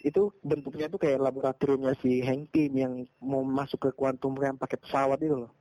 itu 0.08 0.22
bentuknya 0.50 0.86
tuh 0.92 1.00
kayak 1.02 1.22
laboratoriumnya 1.26 1.94
si 2.02 2.10
Hank 2.26 2.52
Pym 2.52 2.72
yang 2.78 2.94
mau 3.30 3.42
masuk 3.42 3.78
ke 3.88 3.90
quantum 3.98 4.34
realm 4.38 4.56
pakai 4.60 4.78
pesawat 4.78 5.18
itu 5.26 5.36
loh. 5.46 5.52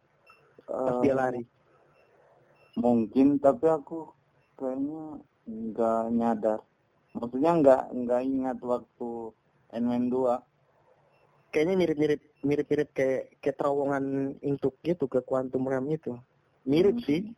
Pas 0.85 0.95
dia 1.01 1.13
Eh, 1.13 1.19
lari. 1.19 1.43
Mungkin 2.75 3.27
tapi 3.39 3.65
aku 3.71 4.11
kayaknya 4.59 5.03
nggak 5.47 6.01
nyadar. 6.17 6.59
Maksudnya 7.15 7.51
nggak 7.61 7.81
nggak 7.95 8.21
ingat 8.27 8.57
waktu 8.71 9.09
Ant-Man 9.71 10.11
2. 10.11 10.35
Kayaknya 11.55 11.75
mirip-mirip 11.79 12.21
mirip-mirip 12.43 12.89
kayak 12.91 13.39
kayak 13.39 13.55
terowongan 13.55 14.35
untuk 14.43 14.75
gitu 14.83 15.07
ke 15.07 15.23
quantum 15.23 15.63
realm 15.63 15.87
itu. 15.87 16.11
Mirip 16.67 16.99
Hmm. 16.99 17.07
sih. 17.07 17.31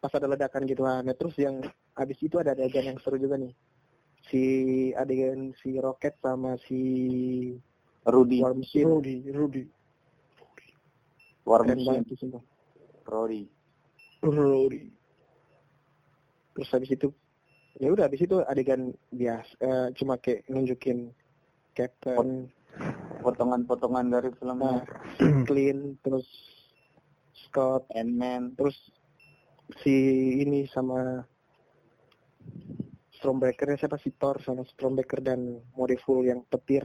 Pas 0.00 0.08
ada 0.16 0.32
ledakan 0.32 0.64
gitu 0.64 0.80
lah. 0.80 1.04
Nah, 1.04 1.12
terus 1.12 1.36
yang 1.36 1.60
habis 1.92 2.16
itu 2.24 2.40
ada 2.40 2.56
adegan 2.56 2.88
yang 2.88 2.98
seru 3.04 3.20
juga 3.20 3.36
nih. 3.36 3.52
Si 4.32 4.42
adegan 4.96 5.52
si 5.60 5.76
Rocket 5.76 6.16
sama 6.24 6.56
si 6.64 6.80
Rudy, 8.08 8.40
War 8.40 8.56
Machine. 8.56 8.88
Rudy, 8.88 9.16
Rudy. 9.28 9.64
War 11.44 11.68
Machine. 11.68 12.08
Rudy. 13.04 13.42
Rudy. 14.24 14.82
Terus 16.56 16.68
habis 16.72 16.90
itu 16.96 17.12
ya 17.76 17.92
udah 17.92 18.08
habis 18.08 18.24
itu 18.24 18.40
adegan 18.48 18.96
biasa 19.12 19.52
eh, 19.60 19.88
cuma 20.00 20.16
kayak 20.16 20.48
nunjukin 20.48 21.12
Captain 21.78 22.50
Potongan-potongan 23.22 24.10
dari 24.10 24.30
nah, 24.30 24.36
filmnya 24.38 24.74
Clint 25.48 26.02
terus 26.02 26.26
Scott 27.46 27.86
Ant-Man. 27.94 28.58
terus 28.58 28.74
si 29.82 29.94
ini 30.42 30.66
sama 30.74 31.22
Stormbreaker 33.18 33.74
siapa 33.78 33.98
si 33.98 34.10
Thor 34.14 34.38
sama 34.42 34.62
Stormbreaker 34.74 35.22
dan 35.22 35.58
Moreful 35.74 36.26
yang 36.26 36.42
petir 36.46 36.82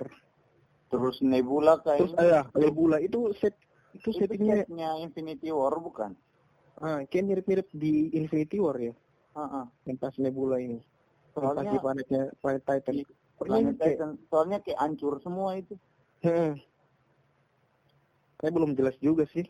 Terus 0.93 1.25
Nebula 1.25 1.81
terus 1.81 2.13
kayaknya. 2.13 2.45
ada 2.45 2.57
Nebula 2.57 2.97
itu 3.01 3.33
set 3.41 3.57
itu 3.93 4.09
itu 4.09 4.17
settingnya 4.21 4.65
setnya 4.65 4.89
Infinity 5.01 5.49
War 5.53 5.73
bukan? 5.77 6.13
ah, 6.81 7.01
kayak 7.05 7.25
mirip-mirip 7.29 7.67
di 7.73 8.09
Infinity 8.17 8.57
War 8.57 8.77
ya 8.81 8.93
Heeh. 9.37 9.65
yang 9.89 9.97
pas 10.01 10.13
Nebula 10.17 10.57
ini 10.61 10.81
yang 11.37 11.53
pas 11.53 11.53
Soalnya 11.53 11.71
di 11.73 11.77
planetnya 11.81 12.21
planet 12.41 12.63
Titan 12.65 12.95
Planet 13.45 13.75
Titan. 13.79 14.11
Soalnya 14.31 14.57
kayak 14.63 14.79
hancur 14.79 15.19
semua 15.23 15.59
itu. 15.59 15.75
Heeh. 16.23 16.55
Kayak 18.39 18.53
belum 18.55 18.71
jelas 18.75 18.95
juga 18.99 19.23
sih. 19.31 19.47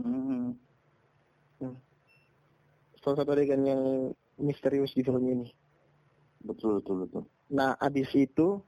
Hmm. 0.00 0.56
Salah 3.00 3.16
satu 3.24 3.32
adegan 3.32 3.64
yang 3.64 3.82
misterius 4.36 4.92
di 4.92 5.00
film 5.00 5.24
ini. 5.24 5.48
Betul 6.44 6.80
betul 6.80 7.04
betul. 7.08 7.22
Nah, 7.52 7.76
abis 7.80 8.08
itu 8.16 8.60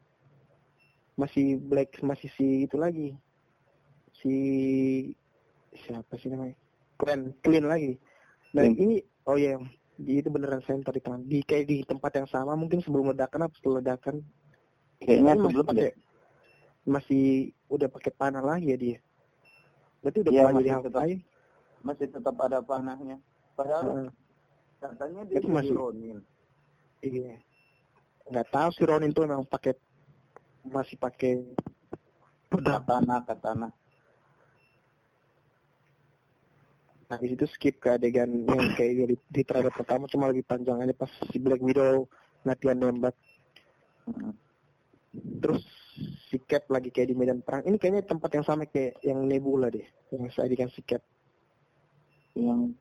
masih 1.17 1.61
Black 1.61 2.01
masih 2.01 2.29
si 2.37 2.65
itu 2.65 2.77
lagi. 2.81 3.13
Si 4.21 4.35
siapa 5.85 6.17
sih 6.21 6.33
namanya? 6.33 6.57
Clean, 7.01 7.33
clean 7.45 7.65
lagi. 7.69 7.97
Nah, 8.53 8.69
Clint. 8.69 8.77
ini 8.77 8.97
oh 9.29 9.37
ya, 9.37 9.57
di 9.97 10.21
itu 10.21 10.29
beneran 10.29 10.65
center 10.65 10.93
di 10.93 11.01
tangan. 11.01 11.23
Di 11.29 11.41
kayak 11.45 11.65
di 11.69 11.77
tempat 11.85 12.13
yang 12.17 12.29
sama 12.29 12.57
mungkin 12.57 12.81
sebelum 12.81 13.13
ledakan 13.13 13.49
apa 13.49 13.55
setelah 13.57 13.81
ledakan. 13.81 14.21
Kayaknya 15.03 15.33
Tapi 15.33 15.39
masih 15.39 15.51
sebelum 15.51 15.67
pakai 15.67 15.83
deh. 15.83 15.95
masih 16.83 17.25
udah 17.69 17.89
pakai 17.91 18.13
panah 18.13 18.43
lagi 18.43 18.67
ya 18.71 18.77
dia. 18.77 18.99
Berarti 20.01 20.19
udah 20.21 20.33
jadi 20.33 20.45
masih 20.45 20.63
tetap. 20.83 21.01
Hawkeye. 21.03 21.17
Masih 21.83 22.07
tetap 22.09 22.35
ada 22.39 22.59
panahnya. 22.61 23.17
Padahal 23.53 23.83
Heeh. 23.87 24.11
katanya 24.79 25.21
dia 25.27 25.37
Itu 25.39 25.49
masih- 25.49 25.75
Ronin. 25.75 26.19
Iya. 27.03 27.35
Nggak 28.31 28.49
tahu 28.49 28.69
si 28.73 28.83
Ronin 28.83 29.11
tuh 29.11 29.27
memang 29.27 29.43
pakai 29.43 29.75
masih 30.63 30.95
pakai 30.95 31.43
pedang. 32.47 32.79
Katana 32.83 33.17
katana. 33.27 33.69
Nah, 37.07 37.21
di 37.21 37.29
situ 37.29 37.45
skip 37.45 37.77
ke 37.77 37.93
adegan 37.93 38.31
yang 38.49 38.73
kayak 38.73 39.05
di, 39.05 39.17
di 39.21 39.43
trailer 39.45 39.69
pertama 39.69 40.09
cuma 40.09 40.33
lebih 40.33 40.49
panjang 40.49 40.81
aja 40.81 40.97
pas 40.97 41.13
si 41.29 41.37
Black 41.37 41.61
Widow 41.61 42.09
latihan 42.41 42.79
nembak. 42.79 43.13
Hmm. 44.09 44.33
Terus 45.13 45.63
si 46.33 46.41
Cap 46.49 46.65
lagi 46.73 46.89
kayak 46.89 47.13
di 47.13 47.17
medan 47.17 47.45
perang. 47.45 47.63
Ini 47.69 47.77
kayaknya 47.77 48.03
tempat 48.09 48.33
yang 48.33 48.45
sama 48.49 48.65
kayak 48.65 48.97
yang 49.05 49.29
Nebula 49.29 49.69
deh. 49.69 49.85
Yang 50.09 50.33
saya 50.33 50.69
si 50.73 50.81
Cap. 50.85 51.05
Yang 52.33 52.73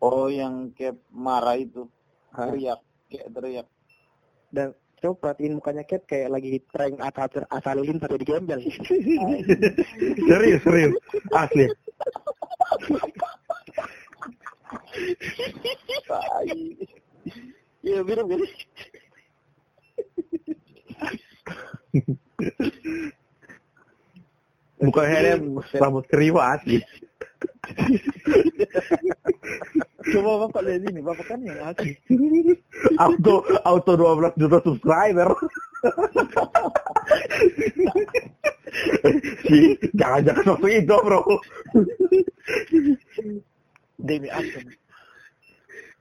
oh 0.00 0.32
yang 0.32 0.72
kayak 0.72 0.96
marah 1.12 1.60
itu 1.60 1.84
Ah, 2.32 2.48
teriak 2.48 2.80
kayak 3.12 3.28
teriak. 3.28 3.66
Dan 4.48 4.72
coba 5.04 5.36
perhatiin 5.36 5.60
mukanya 5.60 5.84
Cap 5.84 6.08
kayak 6.08 6.32
lagi 6.32 6.64
trying 6.72 6.96
asal 6.96 7.28
asal 7.52 7.74
lilin 7.76 8.00
pada 8.00 8.16
digembel. 8.16 8.64
serius, 10.28 10.60
serius. 10.64 10.96
Asli. 11.36 11.68
Iya, 17.82 18.00
mirip 18.00 18.24
mirip. 18.24 18.48
Bukan 24.82 25.06
helm, 25.06 25.62
rambut 25.78 26.04
keriwa 26.10 26.58
asli. 26.58 26.82
Coba 30.02 30.46
Bapak 30.46 30.62
lihat 30.66 30.82
ini, 30.90 30.98
Bapak 30.98 31.22
kan 31.30 31.38
yang 31.46 31.62
asli. 31.62 31.94
Auto, 33.02 33.46
auto 33.62 33.92
12 33.94 34.34
juta 34.34 34.58
subscriber. 34.66 35.30
si, 39.46 39.78
jangan-jangan 39.94 40.58
waktu 40.58 40.68
itu 40.82 40.96
bro. 40.98 41.22
Demi 44.02 44.28
Action. 44.34 44.66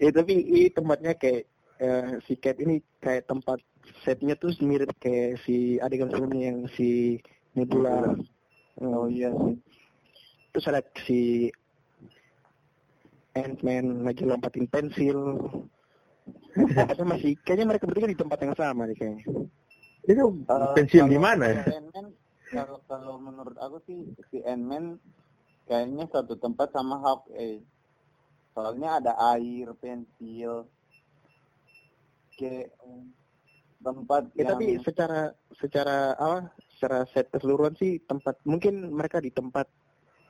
Ya 0.02 0.10
tapi 0.10 0.34
ini 0.42 0.74
tempatnya 0.74 1.14
kayak 1.14 1.46
eh, 1.78 2.18
si 2.26 2.34
Cap 2.42 2.58
ini 2.58 2.82
kayak 2.98 3.30
tempat 3.30 3.62
setnya 4.02 4.34
tuh 4.38 4.54
mirip 4.66 4.92
kayak 4.98 5.42
si 5.46 5.78
adegan 5.78 6.10
filmnya 6.10 6.54
yang 6.54 6.60
si 6.74 7.20
Nebula. 7.54 8.16
Oh 8.82 9.06
iya 9.12 9.30
sih. 9.32 9.56
Terus 10.52 10.66
ada 10.68 10.82
si 11.06 11.52
Ant-Man 13.38 14.04
lagi 14.04 14.24
lompatin 14.28 14.68
pensil. 14.68 15.20
Kayaknya 16.76 17.06
masih 17.08 17.32
kayaknya 17.48 17.66
mereka 17.72 17.88
berdua 17.88 18.12
di 18.12 18.20
tempat 18.20 18.44
yang 18.44 18.56
sama 18.60 18.84
nih 18.84 18.98
kayaknya. 19.00 19.24
Itu 20.04 20.24
Eh, 20.52 20.72
pensil 20.76 21.08
di 21.08 21.16
mana 21.16 21.48
ya? 21.48 21.64
Ant-Man, 21.80 22.12
kalau 22.52 22.78
kalau 22.92 23.16
menurut 23.24 23.56
aku 23.56 23.80
sih 23.88 24.04
si 24.28 24.44
Ant-Man 24.44 25.00
kayaknya 25.72 26.12
satu 26.12 26.36
tempat 26.36 26.76
sama 26.76 27.00
Hawkeye. 27.00 27.64
Soalnya 28.52 29.00
ada 29.00 29.16
air, 29.32 29.72
pensil, 29.80 30.68
kayak 32.36 32.76
tempat 33.82 34.24
Ya, 34.38 34.46
yang 34.46 34.50
tapi 34.56 34.66
secara 34.86 35.34
secara 35.58 36.14
apa? 36.16 36.54
Secara 36.78 37.06
set 37.10 37.30
keseluruhan 37.30 37.78
sih 37.78 38.02
tempat 38.06 38.38
mungkin 38.46 38.94
mereka 38.94 39.22
di 39.22 39.30
tempat 39.30 39.70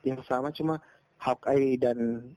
yang 0.04 0.20
sama 0.26 0.50
cuma 0.52 0.82
Hawkeye 1.22 1.78
dan 1.78 2.32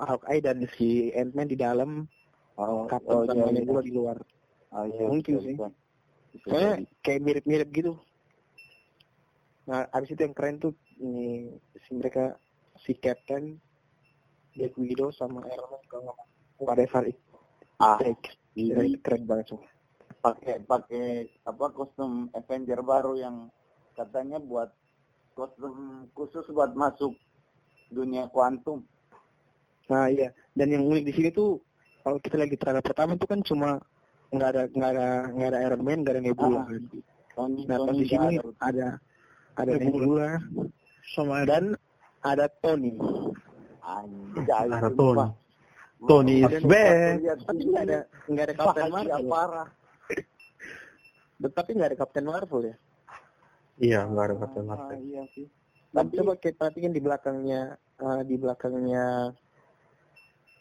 Hawkeye 0.00 0.40
dan 0.40 0.64
si 0.76 1.12
Ant-Man 1.12 1.48
di 1.48 1.56
dalam, 1.56 2.08
oh, 2.56 2.88
Captain 2.88 3.16
oh, 3.16 3.24
sama 3.28 3.52
iya, 3.52 3.64
iya. 3.64 3.80
Di 3.84 3.92
luar. 3.92 4.18
Oh, 4.72 4.84
iya, 4.84 5.04
Mungkin 5.08 5.34
sih. 5.40 5.56
Soalnya 6.44 6.84
kayak 7.00 7.20
mirip-mirip 7.24 7.68
gitu. 7.72 7.92
Nah, 9.66 9.88
abis 9.90 10.14
itu 10.14 10.20
yang 10.22 10.36
keren 10.36 10.60
tuh 10.62 10.72
ini 11.00 11.52
si 11.86 11.90
mereka 11.96 12.36
si 12.84 12.92
Captain, 12.96 13.56
Black 14.54 14.76
Widow 14.76 15.10
sama 15.12 15.42
Iron 15.48 15.68
Man 15.72 15.82
kalau 15.90 16.14
whatever 16.60 17.08
it 17.08 17.18
ah 17.80 18.00
takes. 18.00 18.36
Ya, 18.56 18.80
ini 18.80 18.96
itu 18.96 19.00
keren 19.04 19.28
banget 19.28 19.56
tuh. 19.56 19.60
Pakai 20.26 20.58
pakai 20.66 21.06
apa 21.46 21.70
kostum 21.70 22.26
Avenger 22.34 22.82
baru 22.82 23.14
yang 23.14 23.46
katanya 23.94 24.42
buat 24.42 24.74
kostum 25.38 26.06
khusus 26.18 26.42
buat 26.50 26.74
masuk 26.74 27.14
dunia 27.94 28.26
kuantum. 28.34 28.82
Nah 29.86 30.10
iya, 30.10 30.34
dan 30.58 30.74
yang 30.74 30.82
unik 30.90 31.04
di 31.06 31.12
sini 31.14 31.28
tuh 31.30 31.62
kalau 32.02 32.18
kita 32.18 32.42
lagi 32.42 32.58
trailer 32.58 32.82
pertama 32.82 33.14
itu 33.14 33.26
kan 33.30 33.38
cuma 33.46 33.78
nggak 34.34 34.48
ada 34.50 34.62
nggak 34.74 34.90
ada 34.98 35.08
nggak 35.30 35.48
ada 35.54 35.58
Iron 35.62 35.82
Man, 35.86 36.02
nggak 36.02 36.14
ada 36.18 36.22
Nebula. 36.26 36.58
Ah, 36.58 36.66
kan. 36.66 36.82
Tony, 37.36 37.62
Nah 37.68 37.76
pas 37.78 37.86
Tony 37.86 37.98
di 38.02 38.06
sini 38.10 38.34
ada 38.58 38.86
ada 39.54 39.72
Nebula. 39.78 40.30
Sama 41.14 41.46
ada 41.46 41.46
dan 41.46 41.64
ada 42.26 42.46
Tony. 42.58 42.98
Anjay, 43.86 44.66
Ada 44.66 44.90
sumpah. 44.90 45.30
Tony 46.10 46.42
is 46.42 46.62
back. 46.66 47.22
Tapi 47.46 47.62
nggak 47.70 47.84
ada 47.86 47.98
nggak 48.26 48.44
ada 48.50 48.54
Captain 48.58 48.90
Marvel. 48.90 49.30
parah. 49.30 49.68
Tapi 51.36 51.70
nggak 51.76 51.88
ada 51.92 51.98
Captain 51.98 52.26
Marvel 52.26 52.62
ya. 52.64 52.76
Iya, 53.76 54.00
nggak 54.08 54.24
ada 54.24 54.34
kata 54.40 54.58
Ah, 54.58 54.64
Marvel. 54.64 54.98
iya 55.04 55.22
sih. 55.36 55.46
Dan 55.92 56.08
Tapi 56.08 56.16
coba 56.20 56.32
kita 56.36 56.56
perhatiin 56.58 56.92
di 56.92 57.00
belakangnya 57.00 57.60
eh, 57.76 58.20
di 58.24 58.36
belakangnya 58.36 59.04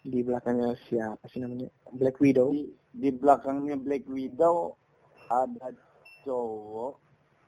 di 0.05 0.19
belakangnya 0.21 0.77
siapa 0.85 1.25
sih 1.27 1.41
namanya 1.41 1.67
Black 1.91 2.21
Widow. 2.21 2.53
di, 2.53 2.69
di 2.93 3.09
belakangnya 3.09 3.75
Black 3.75 4.05
Widow 4.05 4.75
ada 5.27 5.73
cowok. 6.21 6.93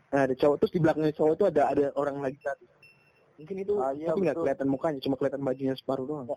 Nah, 0.07 0.21
ada 0.25 0.33
cowok 0.33 0.55
terus 0.57 0.73
di 0.73 0.79
belakangnya 0.81 1.13
cowok 1.13 1.33
itu 1.35 1.45
ada 1.45 1.61
ada 1.69 1.85
orang 1.93 2.17
lagi 2.23 2.39
satu. 2.41 2.65
Mungkin 3.37 3.55
itu 3.61 3.73
Ah, 3.77 3.93
iya, 3.93 4.09
tapi 4.09 4.25
nggak 4.25 4.37
kelihatan 4.39 4.67
mukanya, 4.67 4.99
cuma 5.03 5.13
kelihatan 5.13 5.43
bajunya 5.45 5.75
separuh 5.77 6.05
doang. 6.09 6.27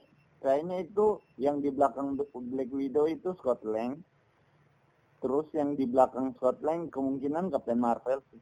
Kayaknya 0.41 0.77
itu 0.85 1.07
yang 1.37 1.61
di 1.61 1.71
belakang 1.73 2.19
Black 2.19 2.71
Widow 2.71 3.09
itu 3.09 3.33
Scott 3.41 3.65
Lang. 3.65 4.05
Terus 5.21 5.47
yang 5.53 5.77
di 5.77 5.85
belakang 5.85 6.33
Scott 6.37 6.65
Lang 6.65 6.89
kemungkinan 6.89 7.53
Captain 7.53 7.81
Marvel 7.81 8.25
sih. 8.33 8.41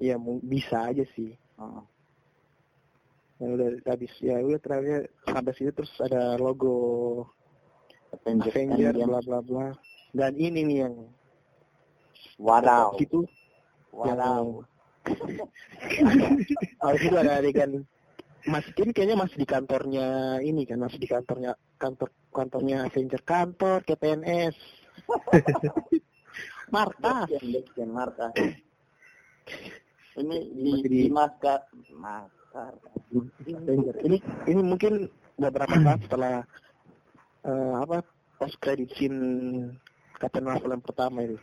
Iya, 0.00 0.16
bisa 0.40 0.88
aja 0.88 1.04
sih. 1.12 1.36
Heeh. 1.36 1.84
Ya 3.40 3.48
udah 3.56 3.68
habis 3.88 4.12
ya 4.20 4.36
udah 4.44 4.60
terakhir 4.60 5.08
sampai 5.24 5.52
situ 5.56 5.72
terus 5.72 5.92
ada 6.04 6.36
logo 6.36 7.24
Avengers 8.12 8.52
Avenger 8.52 8.92
bla 9.00 9.20
bla 9.24 9.40
bla. 9.40 9.66
Dan 10.12 10.36
ini 10.36 10.60
nih 10.64 10.76
yang 10.88 10.94
Wadaw. 12.36 13.00
itu 13.00 13.24
Wadaw. 13.92 14.64
Habis 16.84 17.02
itu 17.04 17.16
ada 17.16 17.40
adegan 17.40 17.84
Mas 18.48 18.64
ini 18.72 18.92
kayaknya 18.96 19.16
masih 19.20 19.36
di 19.36 19.44
kantornya 19.48 20.40
ini 20.40 20.64
kan 20.64 20.80
masih 20.80 20.96
di 20.96 21.04
kantornya 21.04 21.52
kantor 21.76 22.08
kantornya 22.32 22.88
Avenger 22.88 23.20
kantor 23.20 23.84
KPNS 23.84 24.56
markas 26.74 27.28
bagian 27.30 27.90
markas. 27.90 28.32
Ini 30.18 30.36
di, 30.52 30.72
di, 30.86 31.00
maskar. 31.10 31.64
Maskar. 31.94 32.74
Ini 34.04 34.18
ini 34.50 34.62
mungkin 34.62 35.06
beberapa 35.38 35.74
saat 35.80 36.00
setelah 36.04 36.34
eh, 37.46 37.74
apa 37.80 38.04
post 38.36 38.56
credit 38.60 38.90
scene 38.96 39.18
Captain 40.20 40.44
Marvel 40.44 40.76
yang 40.76 40.84
pertama 40.84 41.24
itu 41.24 41.38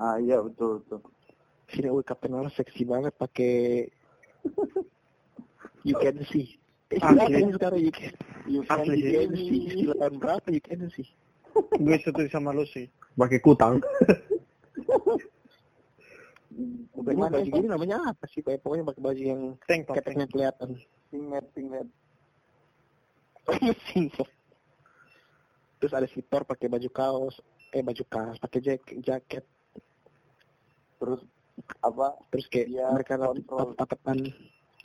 Ah 0.00 0.16
iya 0.16 0.40
betul 0.40 0.80
betul. 0.80 1.00
sini 1.70 1.88
wih 1.92 2.04
Captain 2.04 2.32
Marvel 2.32 2.52
seksi 2.52 2.82
banget 2.88 3.12
pakai 3.16 3.86
you 5.88 5.96
can 6.00 6.20
see 6.28 6.56
Asli. 6.90 7.30
ini 7.30 7.52
sekarang 7.54 7.80
you 7.80 7.94
can, 7.94 8.12
You 8.50 8.66
can 8.66 8.82
you 8.90 9.06
can 9.14 9.30
see 9.36 9.86
tahun 9.94 10.16
berapa 10.18 10.48
you 10.50 10.62
can 10.64 10.90
see 10.90 11.06
Gue 11.76 11.96
setuju 12.00 12.28
sama 12.28 12.50
lu 12.50 12.64
sih. 12.66 12.86
Pakai 13.14 13.40
kutang. 13.40 13.80
Bukan 16.92 17.16
baju 17.16 17.40
gini 17.46 17.66
namanya 17.66 17.96
apa 18.10 18.26
sih? 18.28 18.42
Kayak 18.42 18.60
pokoknya 18.60 18.84
pakai 18.84 19.02
baju 19.02 19.22
yang 19.22 19.42
Tank 19.64 19.82
top. 19.86 19.94
keteknya 19.98 20.26
kelihatan. 20.26 20.68
Singlet 21.08 21.46
singlet. 21.54 21.88
Terus 25.80 25.92
ada 25.96 26.06
si 26.06 26.20
Thor 26.22 26.44
pakai 26.44 26.68
baju 26.68 26.88
kaos, 26.92 27.40
eh 27.72 27.80
baju 27.80 28.04
kaos, 28.04 28.36
pakai 28.36 28.60
jaket, 28.60 28.96
jaket. 29.00 29.44
Terus 31.00 31.24
apa 31.80 32.16
Terus 32.28 32.46
kayak 32.52 32.66
Iya, 32.68 32.86
mereka 32.92 33.14
kontrol. 33.16 33.68
tapetan. 33.74 34.18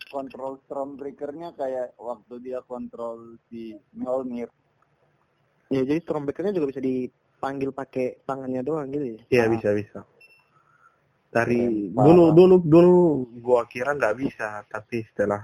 kontrol 0.05 0.53
Stormbreaker-nya 0.63 1.51
kayak 1.57 1.97
waktu 1.99 2.33
dia 2.39 2.63
kontrol 2.63 3.35
si 3.51 3.75
Mjolnir. 3.91 4.47
Ya 5.73 5.81
jadi 5.81 5.99
Stormbreaker-nya 6.05 6.53
juga 6.53 6.69
bisa 6.69 6.81
dipanggil 6.81 7.69
pakai 7.73 8.21
tangannya 8.23 8.61
doang 8.61 8.89
gitu 8.93 9.17
ya. 9.17 9.19
Iya 9.29 9.43
Ah. 9.45 9.51
bisa 9.51 9.69
bisa. 9.73 9.99
Dari 11.33 11.91
Keren, 11.91 12.05
dulu 12.05 12.23
dulu 12.31 12.55
dulu 12.63 12.95
gua 13.43 13.67
kira 13.67 13.91
nggak 13.97 14.15
bisa, 14.15 14.63
tapi 14.71 15.03
setelah 15.11 15.43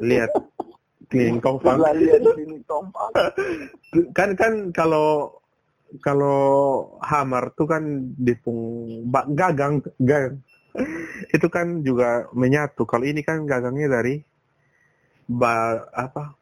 lihat 0.00 0.32
sini 2.38 2.58
tompang. 2.64 3.12
kan 4.16 4.32
kan 4.34 4.72
kalau 4.72 5.38
kalau 6.02 6.40
hammer 7.04 7.52
tuh 7.54 7.68
kan 7.68 7.84
dipung 8.18 8.58
ba- 9.06 9.28
gagang 9.30 9.78
gagang 10.02 10.42
itu 11.30 11.46
kan 11.46 11.86
juga 11.86 12.26
menyatu 12.34 12.82
kalau 12.82 13.06
ini 13.06 13.22
kan 13.22 13.46
gagangnya 13.46 13.86
dari 14.00 14.18
ba, 15.30 15.86
apa 15.94 16.34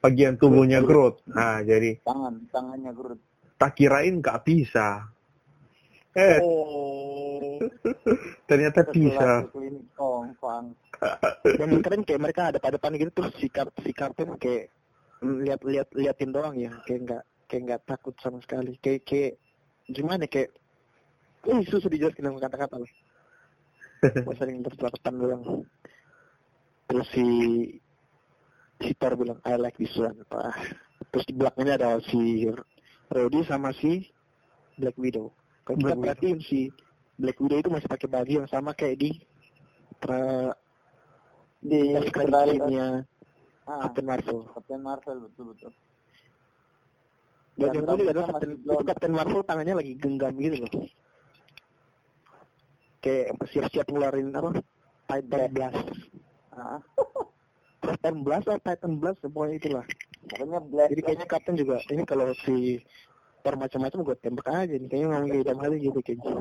bagian 0.00 0.34
tubuhnya 0.36 0.80
Groot 0.80 1.20
nah 1.28 1.60
jadi 1.62 2.00
Tangan, 2.04 2.34
tangannya 2.50 2.92
Groot. 2.92 3.20
tak 3.56 3.76
kirain 3.76 4.20
nggak 4.20 4.40
bisa 4.44 5.06
eh 6.16 6.38
Oh. 6.42 7.56
ternyata 8.50 8.84
Setelah 8.84 8.92
bisa. 8.92 9.30
Dan 11.56 11.80
keren 11.80 12.02
kayak 12.04 12.20
mereka 12.20 12.42
ada 12.52 12.58
pada 12.60 12.76
depan 12.76 12.96
gitu 12.96 13.12
terus 13.16 13.32
si 13.40 13.48
Cap 13.48 13.68
si 13.80 13.92
Captain 13.96 14.36
kayak 14.36 14.68
lihat 15.20 15.60
lihat 15.64 15.88
liatin 15.92 16.32
doang 16.32 16.56
ya, 16.56 16.72
kayak 16.84 17.00
nggak 17.08 17.22
kayak 17.48 17.62
nggak 17.68 17.82
takut 17.88 18.12
sama 18.20 18.40
sekali. 18.44 18.76
Kayak 18.80 19.04
kayak 19.08 19.32
gimana 19.92 20.24
kayak 20.28 20.50
Eh, 21.48 21.64
susah 21.72 21.88
dijelasin 21.88 22.20
dengan 22.20 22.36
kata-kata 22.36 22.76
lah. 22.84 22.92
Gue 24.28 24.34
sering 24.36 24.60
terjelasan 24.60 25.14
bilang. 25.16 25.42
Terus 26.84 27.08
si 27.16 27.26
si 28.80 28.92
Thor 28.96 29.12
bilang 29.14 29.38
I 29.44 29.60
like 29.60 29.76
this 29.76 29.92
one. 30.00 30.16
Wah. 30.32 30.56
Terus 31.12 31.24
di 31.28 31.34
belakangnya 31.36 31.74
ada 31.76 31.90
si 32.04 32.48
Rhodey 33.12 33.42
sama 33.44 33.74
si 33.76 34.08
Black 34.80 34.96
Widow. 34.96 35.32
Kalau 35.68 35.76
kita 35.76 35.84
Black 35.84 35.96
Widow. 35.96 36.04
perhatiin 36.06 36.38
si 36.40 36.60
Black 37.20 37.38
Widow 37.38 37.58
itu 37.60 37.68
masih 37.68 37.88
pakai 37.88 38.08
baju 38.08 38.32
yang 38.44 38.48
sama 38.48 38.72
kayak 38.72 38.96
di 38.96 39.10
pra 40.00 40.56
Di 41.60 41.92
scene-nya 41.92 43.04
ah, 43.68 43.84
Captain 43.84 44.06
Marvel. 44.08 44.48
Captain 44.56 44.80
Marvel 44.80 45.16
betul 45.28 45.44
betul. 45.52 45.72
Dan 47.60 47.68
Dan 47.68 47.76
yang 47.76 47.86
unik 47.92 48.06
adalah 48.08 48.28
Captain, 48.32 48.52
itu 48.56 48.84
Captain 48.88 49.12
Marvel 49.12 49.42
tangannya 49.44 49.74
lagi 49.76 49.92
genggam 50.00 50.32
gitu 50.40 50.56
loh. 50.64 50.72
Kayak 53.04 53.36
siap-siap 53.52 53.86
ngeluarin 53.92 54.32
apa? 54.32 54.50
Titan 55.04 55.52
Blast. 55.52 55.84
Ah, 56.56 56.80
Titan 57.80 58.16
Blast 58.22 58.46
atau 58.46 58.60
Titan 58.60 58.92
Blast 59.00 59.20
pokoknya 59.24 59.56
itulah. 59.56 59.86
pokoknya 60.28 60.60
Black. 60.62 60.88
Jadi 60.92 61.00
kayaknya 61.02 61.26
Captain 61.26 61.56
juga 61.56 61.76
ini 61.88 62.02
kalau 62.04 62.30
si 62.44 62.78
Thor 63.40 63.56
macam-macam 63.56 63.98
gue 64.04 64.16
tembak 64.20 64.46
aja 64.46 64.74
nih. 64.76 64.88
Kayaknya 64.88 65.06
ngomong 65.08 65.30
gitu 65.32 65.52
kali 65.56 65.76
gitu 65.80 65.98
kayaknya. 66.04 66.32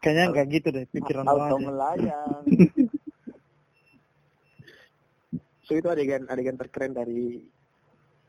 Kayaknya 0.00 0.24
nggak 0.32 0.46
gitu 0.52 0.68
deh 0.68 0.84
pikiran 0.88 1.24
auto 1.24 1.56
aja. 1.56 1.64
melayang. 1.64 2.42
So 5.64 5.76
itu 5.76 5.84
adegan 5.84 6.24
adegan 6.32 6.56
terkeren 6.56 6.96
dari 6.96 7.44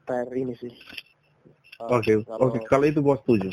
trailer 0.04 0.36
ini 0.36 0.60
sih. 0.60 0.76
oke 1.80 2.28
Kalau- 2.28 2.52
oke 2.52 2.60
kalau 2.68 2.84
itu 2.84 3.00
gua 3.00 3.16
setuju 3.16 3.48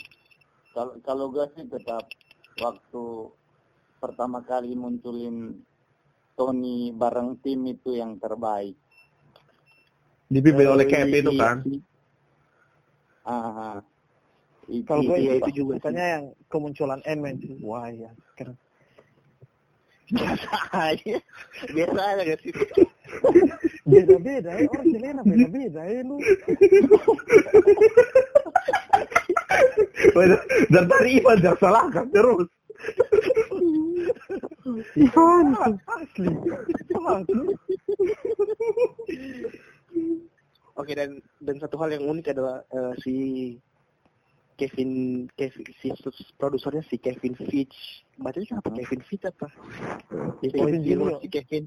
Kalau 0.75 0.99
kalau 1.01 1.31
gue 1.31 1.47
sih 1.55 1.65
tetap 1.71 2.03
waktu 2.59 3.05
pertama 3.97 4.43
kali 4.43 4.75
munculin 4.75 5.63
Tony 6.37 6.93
bareng 6.93 7.41
tim 7.41 7.65
itu 7.67 7.97
yang 7.97 8.21
terbaik. 8.21 8.77
dipimpin 10.27 10.67
oleh 10.67 10.85
Eh, 10.85 10.91
Cap 10.91 11.07
itu 11.09 11.33
kan 11.39 11.57
Ah, 13.27 13.79
itu, 14.67 14.87
Kalau 14.87 15.03
gue 15.03 15.19
Iya, 15.19 15.23
iya, 15.23 15.35
itu 15.43 15.51
juga. 15.63 15.73
Misalnya 15.79 16.07
yang 16.19 16.25
kemunculan 16.47 17.01
sih. 17.43 17.59
Wah 17.63 17.91
ya. 17.91 18.11
Keren. 18.35 18.55
biasa 20.07 20.51
aja. 20.71 21.17
Biasa 21.75 21.99
aja 21.99 22.23
gak 22.23 22.39
sih? 22.43 22.53
Beda-beda 23.83 24.51
ya. 24.55 24.67
Orang 24.71 24.87
Selena 24.95 25.23
beda-beda 25.27 25.83
ya 25.83 26.01
lu. 26.07 26.17
dan 30.71 30.85
tadi 30.87 31.09
Ivan 31.19 31.39
jangan 31.43 31.59
salahkan 31.59 32.07
terus 32.15 32.47
Asli. 35.87 36.31
Oke 40.77 40.93
dan 40.93 41.25
dan 41.41 41.57
satu 41.57 41.81
hal 41.81 41.97
yang 41.97 42.05
unik 42.05 42.37
adalah 42.37 42.61
eh, 42.69 42.93
si 43.01 43.15
Kevin 44.61 45.25
Kevin 45.33 45.65
si 45.81 45.89
produsernya 46.37 46.85
si 46.89 47.01
Kevin 47.01 47.33
Fitch. 47.33 48.05
Bacanya 48.21 48.61
apa 48.61 48.69
Kevin 48.77 49.01
Fitch 49.05 49.25
apa? 49.25 49.49
Si 50.45 50.53
Kevin 50.53 50.85
Gilroy. 50.85 51.17
si 51.25 51.29
Kevin. 51.33 51.65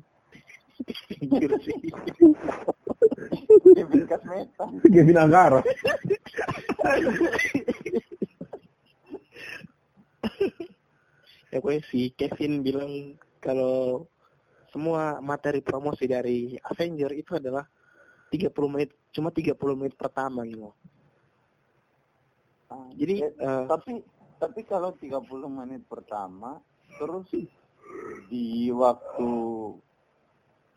Kevin 3.75 4.07
Kasmeta. 4.07 4.65
Kevin 4.87 5.19
Anggara 5.19 5.59
ya 11.49 11.57
pokoknya 11.57 11.83
si 11.89 12.13
Kevin 12.13 12.61
bilang 12.61 13.17
kalau 13.41 14.05
semua 14.69 15.17
materi 15.19 15.65
promosi 15.65 16.05
dari 16.05 16.53
Avenger 16.61 17.11
itu 17.17 17.37
adalah 17.37 17.65
30 18.29 18.53
menit 18.69 18.93
cuma 19.09 19.33
30 19.33 19.57
menit 19.73 19.97
pertama 19.97 20.45
gitu. 20.45 20.69
Ah, 22.69 22.85
Jadi 22.93 23.25
eh, 23.25 23.33
eh, 23.33 23.65
tapi 23.65 24.05
tapi 24.37 24.61
kalau 24.63 24.93
30 24.93 25.49
menit 25.49 25.81
pertama 25.89 26.61
terus 27.01 27.25
di 28.29 28.69
waktu 28.69 29.29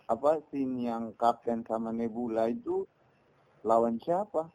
apa 0.09 0.41
scene 0.49 0.89
yang 0.89 1.13
Kapten 1.15 1.65
sama 1.69 1.93
Nebula 1.93 2.49
itu 2.49 2.89
lawan 3.63 4.01
siapa? 4.01 4.49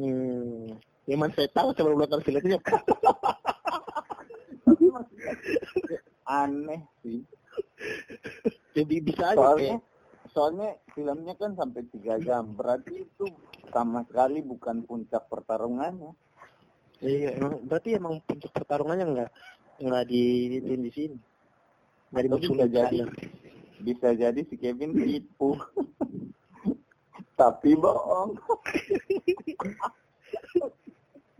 hmm, 0.00 0.74
yang 1.06 1.18
mana 1.20 1.32
saya 1.36 1.48
tahu 1.52 1.76
sebelum 1.76 2.00
nonton 2.00 2.24
filmnya 2.24 2.58
Aneh 6.42 6.82
sih. 7.02 7.20
Jadi 8.72 8.94
bisa 9.04 9.32
aja 9.32 9.36
Soalnya, 9.36 9.76
kayak 9.76 9.82
soalnya 10.32 10.68
filmnya 10.96 11.34
kan 11.36 11.52
sampai 11.58 11.82
tiga 11.92 12.16
jam. 12.22 12.56
Berarti 12.56 13.04
itu 13.04 13.26
sama 13.72 14.04
sekali 14.08 14.40
bukan 14.40 14.86
puncak 14.86 15.28
pertarungannya. 15.28 16.12
iya 17.02 17.34
emang 17.34 17.66
berarti 17.66 17.98
emang 17.98 18.22
puncak 18.22 18.54
pertarungannya 18.54 19.06
nggak 19.10 19.30
nggak 19.82 20.04
di 20.06 20.22
di, 20.62 20.74
di 20.78 20.90
sini 20.94 21.18
nggak 22.14 22.22
dimunculin 22.28 22.54
bisa 22.54 22.66
jadi. 22.70 22.98
Bisa 23.82 24.08
jadi 24.14 24.40
si 24.46 24.54
Kevin 24.54 24.94
tipu. 24.94 25.58
Tapi 27.40 27.74
bohong. 27.74 28.38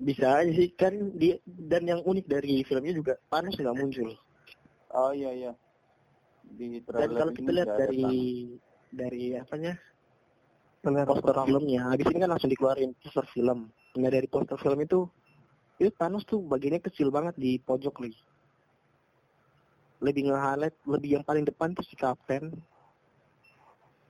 bisa 0.02 0.42
aja 0.42 0.50
sih. 0.52 0.68
Kan 0.74 1.14
dia 1.16 1.38
dan 1.46 1.86
yang 1.86 2.02
unik 2.02 2.26
dari 2.26 2.66
filmnya 2.66 2.92
juga 2.92 3.14
Thanos 3.30 3.56
nggak 3.56 3.76
muncul. 3.78 4.10
Oh 4.92 5.12
iya 5.14 5.30
iya. 5.32 5.52
Di 6.42 6.82
dan 6.84 7.10
kalau 7.16 7.32
kita 7.32 7.50
lihat 7.50 7.70
dari 7.78 8.04
dari 8.92 9.22
apanya? 9.38 9.78
Trailer 10.82 11.06
poster 11.06 11.30
pertama. 11.30 11.46
filmnya. 11.46 11.80
Habis 11.94 12.06
ini 12.10 12.18
kan 12.18 12.30
langsung 12.34 12.50
dikeluarin 12.50 12.90
poster 12.98 13.26
film. 13.30 13.70
Nah 13.96 14.10
dari 14.10 14.26
poster 14.26 14.58
film 14.58 14.78
itu 14.82 15.06
itu 15.78 15.90
Thanos 15.94 16.26
tuh. 16.26 16.42
Bagiannya 16.42 16.82
kecil 16.82 17.08
banget 17.14 17.38
di 17.38 17.56
pojok 17.62 18.02
lagi 18.02 18.18
lebih 20.02 20.34
nge-highlight 20.34 20.74
lebih 20.82 21.10
yang 21.14 21.24
paling 21.24 21.46
depan 21.46 21.70
tuh 21.78 21.86
si 21.86 21.94
Kapten. 21.94 22.50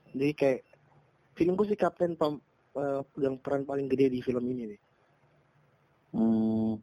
Jadi 0.09 0.33
kayak 0.33 0.65
filmku 1.37 1.69
si 1.69 1.77
Kapten 1.77 2.17
pem, 2.17 2.41
eh, 2.81 3.01
yang 3.21 3.37
peran 3.37 3.61
paling 3.61 3.85
gede 3.85 4.09
di 4.09 4.19
film 4.25 4.41
ini 4.49 4.73
deh 4.73 4.81
Hmm. 6.13 6.77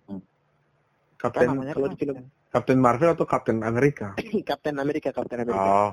kan 1.15 1.31
Kapten 1.31 1.49
kalau 1.71 1.89
di 1.89 1.97
film 1.97 2.17
Kapten 2.51 2.79
Marvel 2.79 3.15
atau 3.15 3.23
Kapten 3.25 3.63
Amerika? 3.63 4.19
Kapten 4.43 4.75
Amerika 4.83 5.09
Kapten 5.11 5.39
Amerika 5.41 5.55
Oh, 5.57 5.91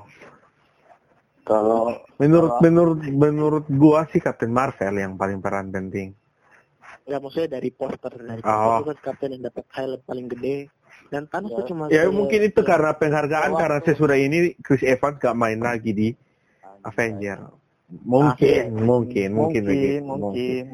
Kalau 1.42 1.96
menurut 2.18 2.50
Kalau- 2.50 2.60
menurut 2.60 2.98
menurut 3.06 3.64
gua 3.70 4.04
sih 4.06 4.18
Kapten 4.18 4.50
Marvel 4.50 4.94
yang 4.96 5.14
paling 5.14 5.38
peran 5.38 5.70
penting. 5.70 6.12
nggak 7.08 7.24
maksudnya 7.24 7.56
dari 7.56 7.70
poster 7.70 8.12
dari 8.12 8.42
Oh. 8.42 8.84
poster 8.84 8.92
kan 8.92 8.98
Kapten 9.06 9.30
yang 9.32 9.42
dapat 9.42 9.64
highlight 9.70 10.04
paling 10.04 10.28
gede 10.28 10.68
dan 11.08 11.24
Thanos 11.24 11.50
tuh 11.50 11.64
Ya. 11.64 11.66
cuma 11.66 11.82
Ya 11.88 12.02
mungkin 12.10 12.40
itu 12.42 12.60
karena 12.60 12.92
penghargaan 12.92 13.54
karena 13.54 13.78
sesudah 13.80 14.12
ini 14.14 14.52
Chris 14.60 14.84
Evans 14.84 15.16
gak 15.16 15.32
main 15.32 15.56
lagi 15.56 15.90
di 15.90 16.08
Avenger. 16.82 17.48
Mungkin, 17.88 18.68
Akhir. 18.68 18.84
mungkin, 18.84 19.28
mungkin, 19.32 19.62
mungkin, 19.64 20.00
mungkin. 20.04 20.64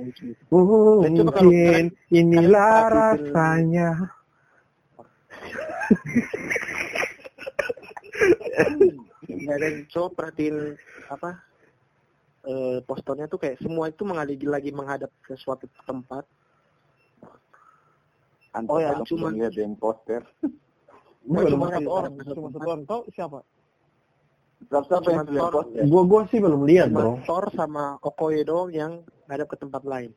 Mungkin, 0.51 0.99
Dan 0.99 1.12
coba 1.15 1.31
kalau 1.31 1.51
kalian- 1.55 1.95
inilah 2.11 2.79
rasanya. 2.91 3.91
Ya, 9.25 9.55
dan 9.62 9.75
coba 9.91 10.09
perhatiin 10.15 10.75
apa 11.07 11.31
eh, 12.45 12.79
posternya 12.85 13.31
tuh 13.31 13.41
kayak 13.41 13.62
semua 13.62 13.89
itu 13.89 14.03
mengalih 14.05 14.37
lagi 14.45 14.75
menghadap 14.75 15.09
ke 15.23 15.33
suatu 15.39 15.65
tempat. 15.87 16.27
Antar 18.53 18.71
Oh 18.75 18.79
ya, 18.83 18.91
cuma- 19.07 19.33
yang 19.33 19.75
poster. 19.79 20.23
Oh, 21.25 21.41
cuma 21.47 21.73
satu 21.73 21.91
orang, 21.91 22.12
cuma 22.21 22.49
satu 22.53 22.69
orang. 22.69 22.83
Kau 22.85 23.03
siapa? 23.11 23.41
Yang 24.71 25.31
lihat 25.33 25.53
poster? 25.53 25.83
Gua 25.87 26.03
gua 26.09 26.21
sih 26.31 26.39
belum 26.41 26.62
lihat, 26.65 26.89
bro. 26.91 27.21
Thor 27.29 27.45
sama 27.53 28.01
Okoye 28.01 28.43
doang 28.47 28.71
yang 28.73 29.05
ngadap 29.29 29.53
ke 29.53 29.57
tempat 29.61 29.83
lain. 29.85 30.11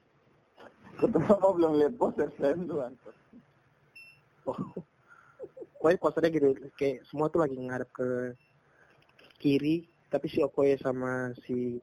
Kenapa 0.97 1.53
belum 1.53 1.77
lihat 1.77 1.93
poster 1.99 2.31
saya 2.39 2.57
duluan? 2.57 2.95
Pokoknya 5.77 5.99
posternya 6.01 6.29
gitu, 6.33 6.47
kayak 6.79 7.05
semua 7.05 7.29
tuh 7.29 7.45
lagi 7.45 7.53
ngadap 7.59 7.91
ke 7.93 8.33
kiri, 9.37 9.85
tapi 10.09 10.25
si 10.31 10.41
Okoye 10.41 10.79
sama 10.81 11.35
si 11.45 11.77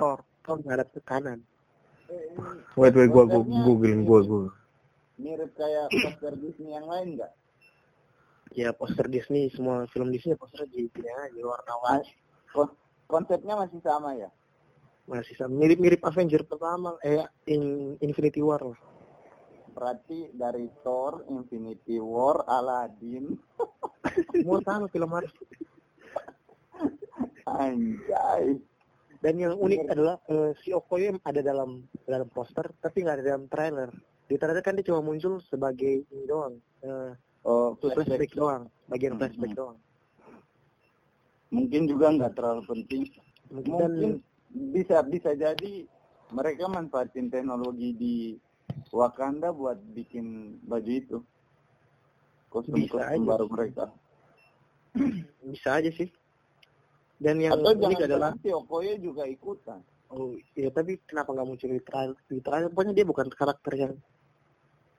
Thor, 0.00 0.24
Thor 0.46 0.58
ngadap 0.64 0.88
ke 0.94 1.00
kanan. 1.04 1.44
Wait, 2.76 2.92
wait, 2.96 3.10
gua 3.12 3.24
gua 3.28 3.42
googling, 3.44 4.08
gua 4.08 4.20
gua. 4.24 4.46
Mirip 5.20 5.52
kayak 5.58 5.92
poster 5.92 6.32
Disney 6.40 6.72
yang 6.72 6.88
lain 6.88 7.20
nggak? 7.20 7.32
Ya 8.52 8.70
poster 8.76 9.08
Disney, 9.08 9.48
semua 9.48 9.88
film 9.88 10.12
Disney 10.12 10.36
posternya 10.36 10.68
di 10.68 10.88
sini 10.92 11.08
aja, 11.08 11.40
warna-warni. 11.40 12.12
Kon- 12.52 12.76
Konsepnya 13.08 13.56
masih 13.56 13.80
sama 13.84 14.16
ya? 14.16 14.28
Masih 15.04 15.36
sama, 15.36 15.52
mirip-mirip 15.52 16.00
Avenger 16.04 16.44
pertama, 16.48 16.96
eh 17.04 17.24
in, 17.48 17.96
Infinity 18.00 18.40
War 18.40 18.60
lah. 18.60 18.78
Berarti 19.72 20.32
dari 20.32 20.68
Thor, 20.84 21.24
Infinity 21.28 21.96
War, 22.00 22.44
Aladdin, 22.48 23.36
Semua 24.36 24.60
sama 24.64 24.88
film 24.88 25.08
Marvel. 25.08 25.32
anjay. 27.48 28.56
Dan 29.22 29.34
yang 29.38 29.54
unik 29.54 29.92
adalah 29.92 30.16
eh, 30.26 30.50
si 30.60 30.74
Okoye 30.74 31.14
ada 31.22 31.40
dalam 31.40 31.84
dalam 32.08 32.28
poster, 32.32 32.68
tapi 32.82 33.04
nggak 33.06 33.16
ada 33.20 33.24
dalam 33.36 33.44
trailer. 33.46 33.90
Di 34.26 34.34
trailer 34.40 34.64
kan 34.64 34.74
dia 34.74 34.88
cuma 34.88 35.04
muncul 35.04 35.38
sebagai 35.46 36.02
ini 36.08 36.24
doang, 36.26 36.58
eh, 36.82 37.12
Oh, 37.42 37.74
flashback 37.78 38.06
flashback. 38.06 38.32
doang, 38.38 38.62
bagian 38.86 39.12
Mhm. 39.14 39.18
flashback 39.18 39.52
doang. 39.58 39.78
Mungkin 41.52 41.82
juga 41.90 42.06
nggak 42.14 42.32
terlalu 42.38 42.62
penting. 42.64 43.02
Mungkin 43.52 43.72
Mungkin 43.74 44.10
bisa 44.72 45.02
bisa 45.04 45.30
jadi 45.36 45.84
mereka 46.32 46.64
manfaatin 46.70 47.28
teknologi 47.28 47.92
di 47.92 48.14
Wakanda 48.88 49.52
buat 49.52 49.76
bikin 49.92 50.56
baju 50.64 50.92
itu. 50.92 51.18
Bisa 51.20 52.48
Kostum-kostum 52.48 53.24
aja. 53.24 53.30
baru 53.36 53.46
mereka. 53.48 53.84
bisa 55.52 55.80
aja 55.80 55.90
sih. 55.92 56.08
Dan 57.16 57.38
yang 57.38 57.54
Atau 57.58 57.72
unik 57.78 58.06
adalah, 58.06 58.32
si 58.42 58.50
Okoye 58.50 58.98
juga 58.98 59.24
ikutan. 59.26 59.80
oh 60.12 60.36
ya 60.52 60.68
tapi 60.68 61.00
kenapa 61.08 61.32
nggak 61.32 61.48
muncul 61.48 61.68
di 61.72 61.80
trailer? 61.80 62.18
Di 62.28 62.40
trailer 62.44 62.68
pokoknya 62.68 62.92
dia 62.92 63.06
bukan 63.08 63.28
karakter 63.32 63.72
yang, 63.78 63.92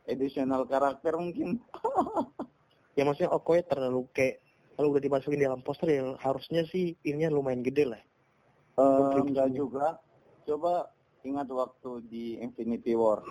Additional 0.04 0.68
karakter 0.68 1.16
mungkin. 1.16 1.64
ya 2.98 3.04
maksudnya 3.08 3.32
Okoye 3.32 3.64
terlalu 3.64 4.06
kayak 4.12 4.44
kalau 4.74 4.92
udah 4.92 5.04
dimasukin 5.04 5.40
di 5.40 5.46
dalam 5.46 5.62
poster 5.62 5.90
ya 5.90 6.18
harusnya 6.20 6.66
sih 6.68 6.98
ininya 7.06 7.30
lumayan 7.32 7.62
gede 7.62 7.94
lah. 7.94 8.02
Eh, 8.02 8.82
Kontribusinya. 8.82 9.30
enggak 9.30 9.50
juga. 9.54 9.86
Coba 10.44 10.74
ingat 11.24 11.48
waktu 11.48 11.92
di 12.10 12.26
Infinity 12.42 12.98
War. 12.98 13.24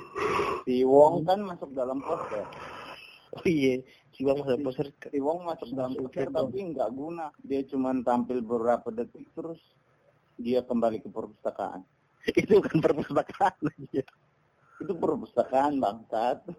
Si 0.64 0.86
Wong 0.86 1.26
kan 1.26 1.42
masuk 1.44 1.74
dalam 1.76 2.00
poster. 2.00 2.46
Oh 3.32 3.48
iya, 3.48 3.80
si 4.12 4.28
Bang 4.28 4.44
masuk 4.44 4.60
poster 4.60 4.86
Si 5.08 5.18
Wong 5.18 5.44
masuk 5.48 5.72
dalam 5.72 5.92
poster 5.96 6.28
tapi 6.28 6.58
nggak 6.72 6.90
guna. 6.92 7.26
Dia 7.40 7.64
cuma 7.68 7.92
tampil 8.04 8.44
beberapa 8.44 8.88
detik 8.92 9.28
terus 9.34 9.60
dia 10.38 10.62
kembali 10.64 11.00
ke 11.02 11.08
perpustakaan. 11.08 11.84
itu 12.40 12.52
bukan 12.60 12.78
perpustakaan 12.78 13.56
aja. 13.66 14.04
Itu 14.83 14.95
perpustakaan 14.99 15.78
bangsat. 15.78 16.43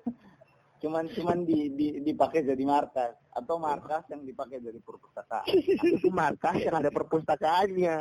cuman 0.83 1.07
cuman 1.15 1.47
di, 1.47 1.71
di 1.71 1.87
dipakai 2.03 2.43
jadi 2.43 2.59
markas 2.67 3.15
atau 3.31 3.55
markas 3.55 4.03
yang 4.11 4.27
dipakai 4.27 4.59
jadi 4.59 4.83
perpustakaan. 4.83 5.47
itu 5.79 6.11
markas 6.11 6.59
yang 6.59 6.75
ada 6.75 6.91
perpustakaannya. 6.91 7.97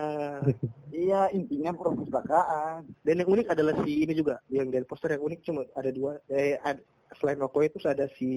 iya, 0.90 1.30
intinya 1.30 1.70
perpustakaan. 1.78 2.90
Dan 3.06 3.22
yang 3.22 3.30
unik 3.30 3.54
adalah 3.54 3.78
si 3.86 4.02
ini 4.02 4.18
juga, 4.18 4.42
yang 4.50 4.66
dari 4.66 4.82
poster 4.82 5.14
yang 5.14 5.22
unik 5.22 5.40
cuma 5.46 5.62
ada 5.78 5.94
dua. 5.94 6.18
Eh, 6.26 6.58
ad- 6.58 6.82
selain 7.22 7.38
Okoye 7.38 7.70
itu 7.70 7.78
ada 7.86 8.10
si 8.18 8.30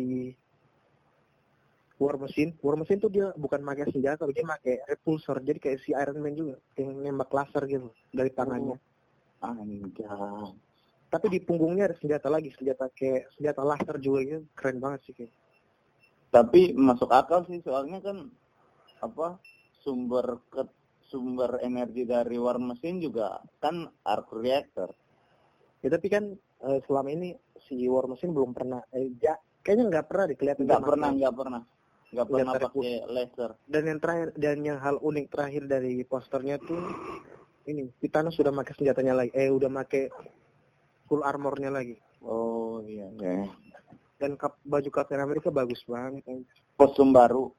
War 1.97 2.19
Machine. 2.21 2.53
War 2.61 2.77
Machine 2.77 3.01
tuh 3.01 3.09
dia 3.09 3.31
bukan 3.33 3.63
pakai 3.63 3.89
senjata, 3.89 4.27
dia 4.29 4.45
pakai 4.45 4.83
repulsor. 4.93 5.41
Jadi 5.41 5.57
kayak 5.57 5.79
si 5.81 5.95
Iron 5.95 6.21
Man 6.21 6.35
juga, 6.35 6.55
yang 6.77 7.01
nembak 7.01 7.33
laser 7.33 7.63
gitu 7.65 7.89
dari 8.11 8.29
tangannya. 8.29 8.77
Anjay. 9.41 10.64
Tapi 11.15 11.31
di 11.31 11.39
punggungnya 11.39 11.87
ada 11.87 11.95
senjata 11.95 12.27
lagi, 12.27 12.51
senjata 12.59 12.91
kayak 12.91 13.31
senjata 13.39 13.63
laser 13.63 13.97
juga 14.03 14.19
gitu. 14.27 14.43
Keren 14.51 14.83
banget 14.83 14.99
sih 15.07 15.13
kayak. 15.15 15.33
Tapi 16.27 16.75
masuk 16.75 17.07
akal 17.15 17.47
sih 17.47 17.63
soalnya 17.63 18.03
kan 18.03 18.27
apa 18.99 19.39
sumber 19.79 20.43
ke 20.51 20.67
sumber 21.07 21.63
energi 21.63 22.03
dari 22.03 22.35
war 22.35 22.59
mesin 22.59 22.99
juga 22.99 23.39
kan 23.63 23.87
arc 24.03 24.27
reactor. 24.35 24.91
Ya 25.79 25.87
tapi 25.95 26.11
kan 26.11 26.35
eh, 26.35 26.79
selama 26.83 27.15
ini 27.15 27.31
si 27.69 27.87
War 27.87 28.09
Machine 28.11 28.33
belum 28.35 28.51
pernah, 28.51 28.81
eh, 28.91 29.15
ja- 29.21 29.39
kayaknya 29.63 29.85
nggak 29.95 30.07
pernah 30.11 30.25
dikelihatan. 30.33 30.65
Nggak 30.67 30.83
pernah, 30.83 31.09
nggak 31.13 31.35
pernah, 31.37 31.61
nggak 32.11 32.27
pernah 32.27 32.53
pakai 32.59 32.93
laser. 33.07 33.51
dan 33.65 33.83
yang 33.89 33.99
terakhir 34.01 34.29
dan 34.37 34.57
yang 34.61 34.77
hal 34.81 34.95
unik 35.01 35.25
terakhir 35.33 35.63
dari 35.65 36.01
posternya 36.05 36.57
tuh 36.61 36.81
ini 37.65 37.89
Thanos 38.09 38.37
sudah 38.37 38.53
pakai 38.53 38.73
senjatanya 38.77 39.13
lagi 39.17 39.31
eh 39.33 39.49
udah 39.49 39.69
pakai 39.73 40.03
full 41.05 41.21
armornya 41.21 41.69
lagi 41.69 41.97
Oh 42.25 42.81
iya. 42.81 43.05
iya. 43.15 43.45
dan 44.17 44.33
kap, 44.33 44.57
baju 44.65 44.89
Captain 44.89 45.21
America 45.21 45.49
bagus 45.49 45.83
banget 45.85 46.25
Kostum 46.75 47.13
baru 47.13 47.51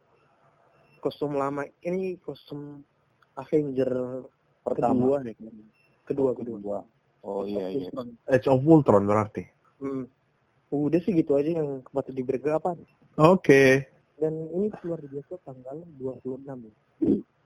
kostum 0.98 1.38
lama 1.38 1.62
ini 1.86 2.18
kostum 2.18 2.82
Avenger 3.38 4.24
pertama. 4.66 4.96
kedua 4.96 5.16
deh 5.22 5.34
kedua 6.02 6.30
kedua 6.34 6.56
Kedua. 6.58 6.78
Oh 7.26 7.42
iya 7.42 7.70
iya. 7.70 7.90
Age 8.30 8.46
of 8.46 8.62
Ultron 8.62 9.06
berarti. 9.06 9.42
Hmm. 9.82 10.06
udah 10.66 10.98
sih 10.98 11.14
gitu 11.14 11.38
aja 11.38 11.62
yang 11.62 11.82
patut 11.94 12.10
diberi 12.14 12.38
apa 12.50 12.74
Oke. 13.16 13.86
Dan 14.18 14.34
ini 14.50 14.66
keluar 14.78 14.98
di 14.98 15.08
bioskop 15.10 15.40
tanggal 15.46 15.78
26 15.98 16.42
ya. 16.42 16.74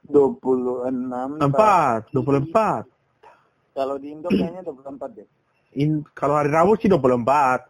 26 0.08 1.42
Empat, 1.42 2.00
24. 2.12 2.86
Kalau 3.76 3.96
di 4.00 4.08
Indo 4.10 4.28
kayaknya 4.28 4.62
24 4.66 5.16
deh. 5.16 5.28
In, 5.78 6.02
kalau 6.18 6.34
hari 6.34 6.50
Rabu 6.50 6.74
sih 6.82 6.90
24. 6.90 7.62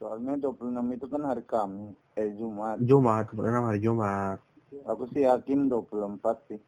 Soalnya 0.00 0.40
26 0.40 0.96
itu 0.96 1.06
kan 1.06 1.22
hari 1.28 1.44
Kamis, 1.44 1.92
eh 2.16 2.32
Jumat. 2.34 2.80
Jumat, 2.80 3.28
26 3.36 3.68
hari 3.68 3.80
Jumat. 3.84 4.38
Aku 4.88 5.04
sih 5.12 5.28
yakin 5.28 5.68
24 5.68 6.48
sih. 6.48 6.60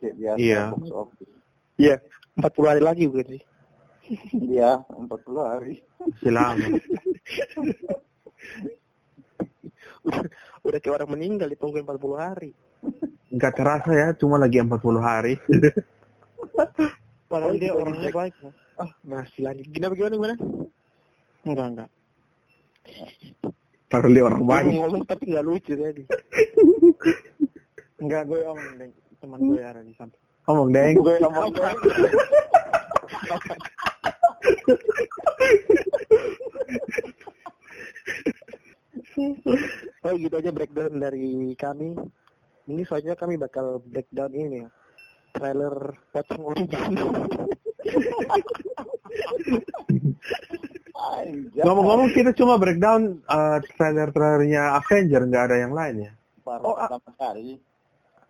Kayak 0.00 0.14
biasa 0.16 0.38
Iya. 0.40 0.62
box 0.72 0.86
office. 0.94 1.34
Iya, 1.76 1.96
40 2.38 2.70
hari 2.70 2.80
lagi 2.80 3.04
bukan 3.10 3.26
sih? 3.36 3.42
Iya, 4.38 4.80
40 4.86 5.42
hari. 5.44 5.74
Selamat. 6.22 6.70
Udah, 10.00 10.24
udah 10.64 10.78
kayak 10.80 10.96
orang 10.96 11.12
meninggal 11.12 11.52
ditungguin 11.52 11.84
40 11.84 12.16
hari. 12.16 12.56
Nggak 13.28 13.52
terasa 13.52 13.92
ya, 13.92 14.08
cuma 14.16 14.40
lagi 14.40 14.56
40 14.56 14.80
hari. 14.96 15.36
Padahal 17.30 17.54
dia 17.62 17.70
orangnya 17.70 18.10
baik. 18.10 18.34
ya. 18.42 18.50
Ah, 18.82 18.90
masih 19.06 19.46
lagi. 19.46 19.62
Gimana 19.70 19.94
gimana 19.94 20.14
gimana? 20.18 20.36
Enggak, 21.46 21.66
enggak. 21.70 21.90
Padahal 23.86 24.10
dia 24.10 24.24
orang 24.26 24.42
baik. 24.50 24.66
ngomong 24.74 25.02
tapi 25.06 25.24
nggak 25.30 25.46
lucu 25.46 25.72
tadi. 25.78 26.02
Enggak, 28.02 28.22
gue 28.26 28.40
omong 28.42 28.74
deng. 28.82 28.92
Teman 29.22 29.38
gue 29.46 29.62
ada 29.62 29.78
di 29.84 29.94
samping. 29.94 30.18
Ngomong, 30.50 30.68
Deng. 30.74 30.94
Gue 30.98 31.14
ngomong 31.22 31.54
Oh 40.00 40.16
gitu 40.16 40.34
aja 40.34 40.50
breakdown 40.50 40.98
dari 40.98 41.54
kami. 41.54 41.94
Ini 42.66 42.82
soalnya 42.88 43.14
kami 43.14 43.38
bakal 43.38 43.78
breakdown 43.84 44.32
ini 44.34 44.66
ya. 44.66 44.68
Trailer 45.34 45.74
pocong 46.12 46.42
origin. 46.42 46.92
Ngomong-ngomong 51.60 52.10
kita 52.12 52.30
cuma 52.36 52.60
breakdown 52.60 53.22
uh, 53.26 53.58
trailer-trailernya 53.78 54.78
Avenger, 54.78 55.22
nggak 55.26 55.44
ada 55.50 55.56
yang 55.58 55.72
lain 55.72 55.96
ya? 56.10 56.12
parah 56.50 56.66
Oh, 56.66 56.74
ah. 56.74 56.90
pertama 56.90 57.14
kali. 57.14 57.62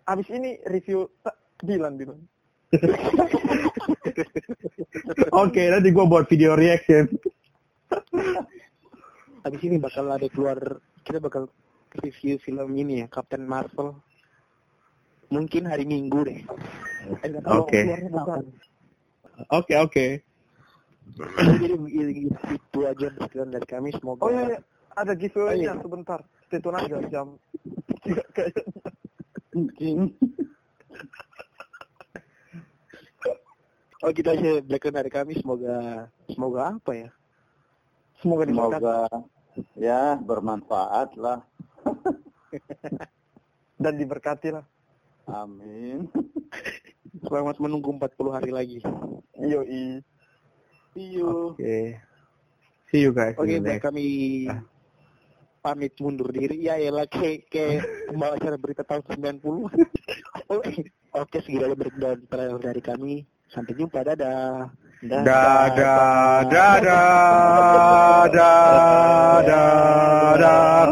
Abis 0.05 0.29
ini 0.29 0.61
review 0.69 1.09
tak 1.25 1.41
Dilan 1.65 1.97
Dilan. 1.97 2.21
Oke, 5.43 5.63
nanti 5.73 5.89
gua 5.91 6.07
buat 6.07 6.31
video 6.31 6.55
reaction. 6.55 7.11
Habis 9.43 9.63
ini 9.65 9.81
bakal 9.81 10.13
ada 10.13 10.29
keluar 10.31 10.79
kita 11.03 11.19
bakal 11.19 11.49
review 12.05 12.39
film 12.39 12.71
ini 12.77 13.03
ya 13.03 13.09
Captain 13.09 13.49
Marvel. 13.49 13.97
Mungkin 15.31 15.71
hari 15.71 15.87
Minggu 15.87 16.27
deh. 16.27 16.43
Oke. 17.47 17.81
Oke, 19.51 19.75
oke. 19.77 20.07
Jadi 21.11 22.29
itu, 22.31 22.79
aja 22.87 23.07
breakdown 23.11 23.51
dari 23.51 23.67
kami. 23.67 23.89
Semoga 23.97 24.21
Oh 24.23 24.31
iya, 24.31 24.43
iya. 24.55 24.59
ada 24.95 25.13
giveaway-nya 25.17 25.75
Oh, 25.75 25.77
iya. 25.77 25.83
sebentar. 25.83 26.21
Itu 26.51 26.69
aja 26.71 26.97
jam 27.11 27.27
kayak 28.35 28.55
Anjing. 29.55 30.15
Oh 34.01 34.09
gitu 34.15 34.29
aja 34.31 34.51
breakdown 34.65 34.97
dari 34.97 35.11
kami. 35.11 35.33
Semoga 35.41 36.09
semoga 36.31 36.61
apa 36.79 36.93
ya? 36.95 37.11
semoga 38.21 38.45
diberkati 38.45 38.85
Semoga 38.85 38.99
ya 39.81 40.03
bermanfaat 40.21 41.17
lah. 41.17 41.41
dan 43.81 43.95
diberkati 43.97 44.49
lah. 44.53 44.65
Amin. 45.25 46.05
Selamat 47.19 47.59
menunggu 47.59 47.91
40 47.91 48.31
hari 48.31 48.51
lagi. 48.55 48.79
Yoi. 49.35 49.99
See 50.95 51.19
you. 51.19 51.59
Oke. 51.59 51.99
See 52.91 53.03
you 53.03 53.11
guys. 53.11 53.35
Oke, 53.35 53.59
next. 53.59 53.83
kami 53.83 54.47
pamit 55.59 55.95
mundur 55.99 56.31
diri. 56.31 56.63
Ya, 56.63 56.79
ya 56.79 56.95
lah, 56.95 57.11
kayak, 57.11 57.51
kayak 57.51 57.83
pembawa 58.07 58.39
acara 58.39 58.57
berita 58.59 58.83
tahun 58.87 59.03
90. 59.43 59.43
Oke, 60.55 60.87
Oke, 61.11 61.39
segera 61.43 61.75
breakdown 61.75 62.23
trailer 62.31 62.63
dari 62.63 62.83
kami. 62.83 63.27
Sampai 63.51 63.75
jumpa, 63.75 64.07
dadah. 64.07 64.71
Dadah, 65.03 65.67
dadah, 66.47 66.75
dadah, 68.31 69.39
dadah. 69.43 70.87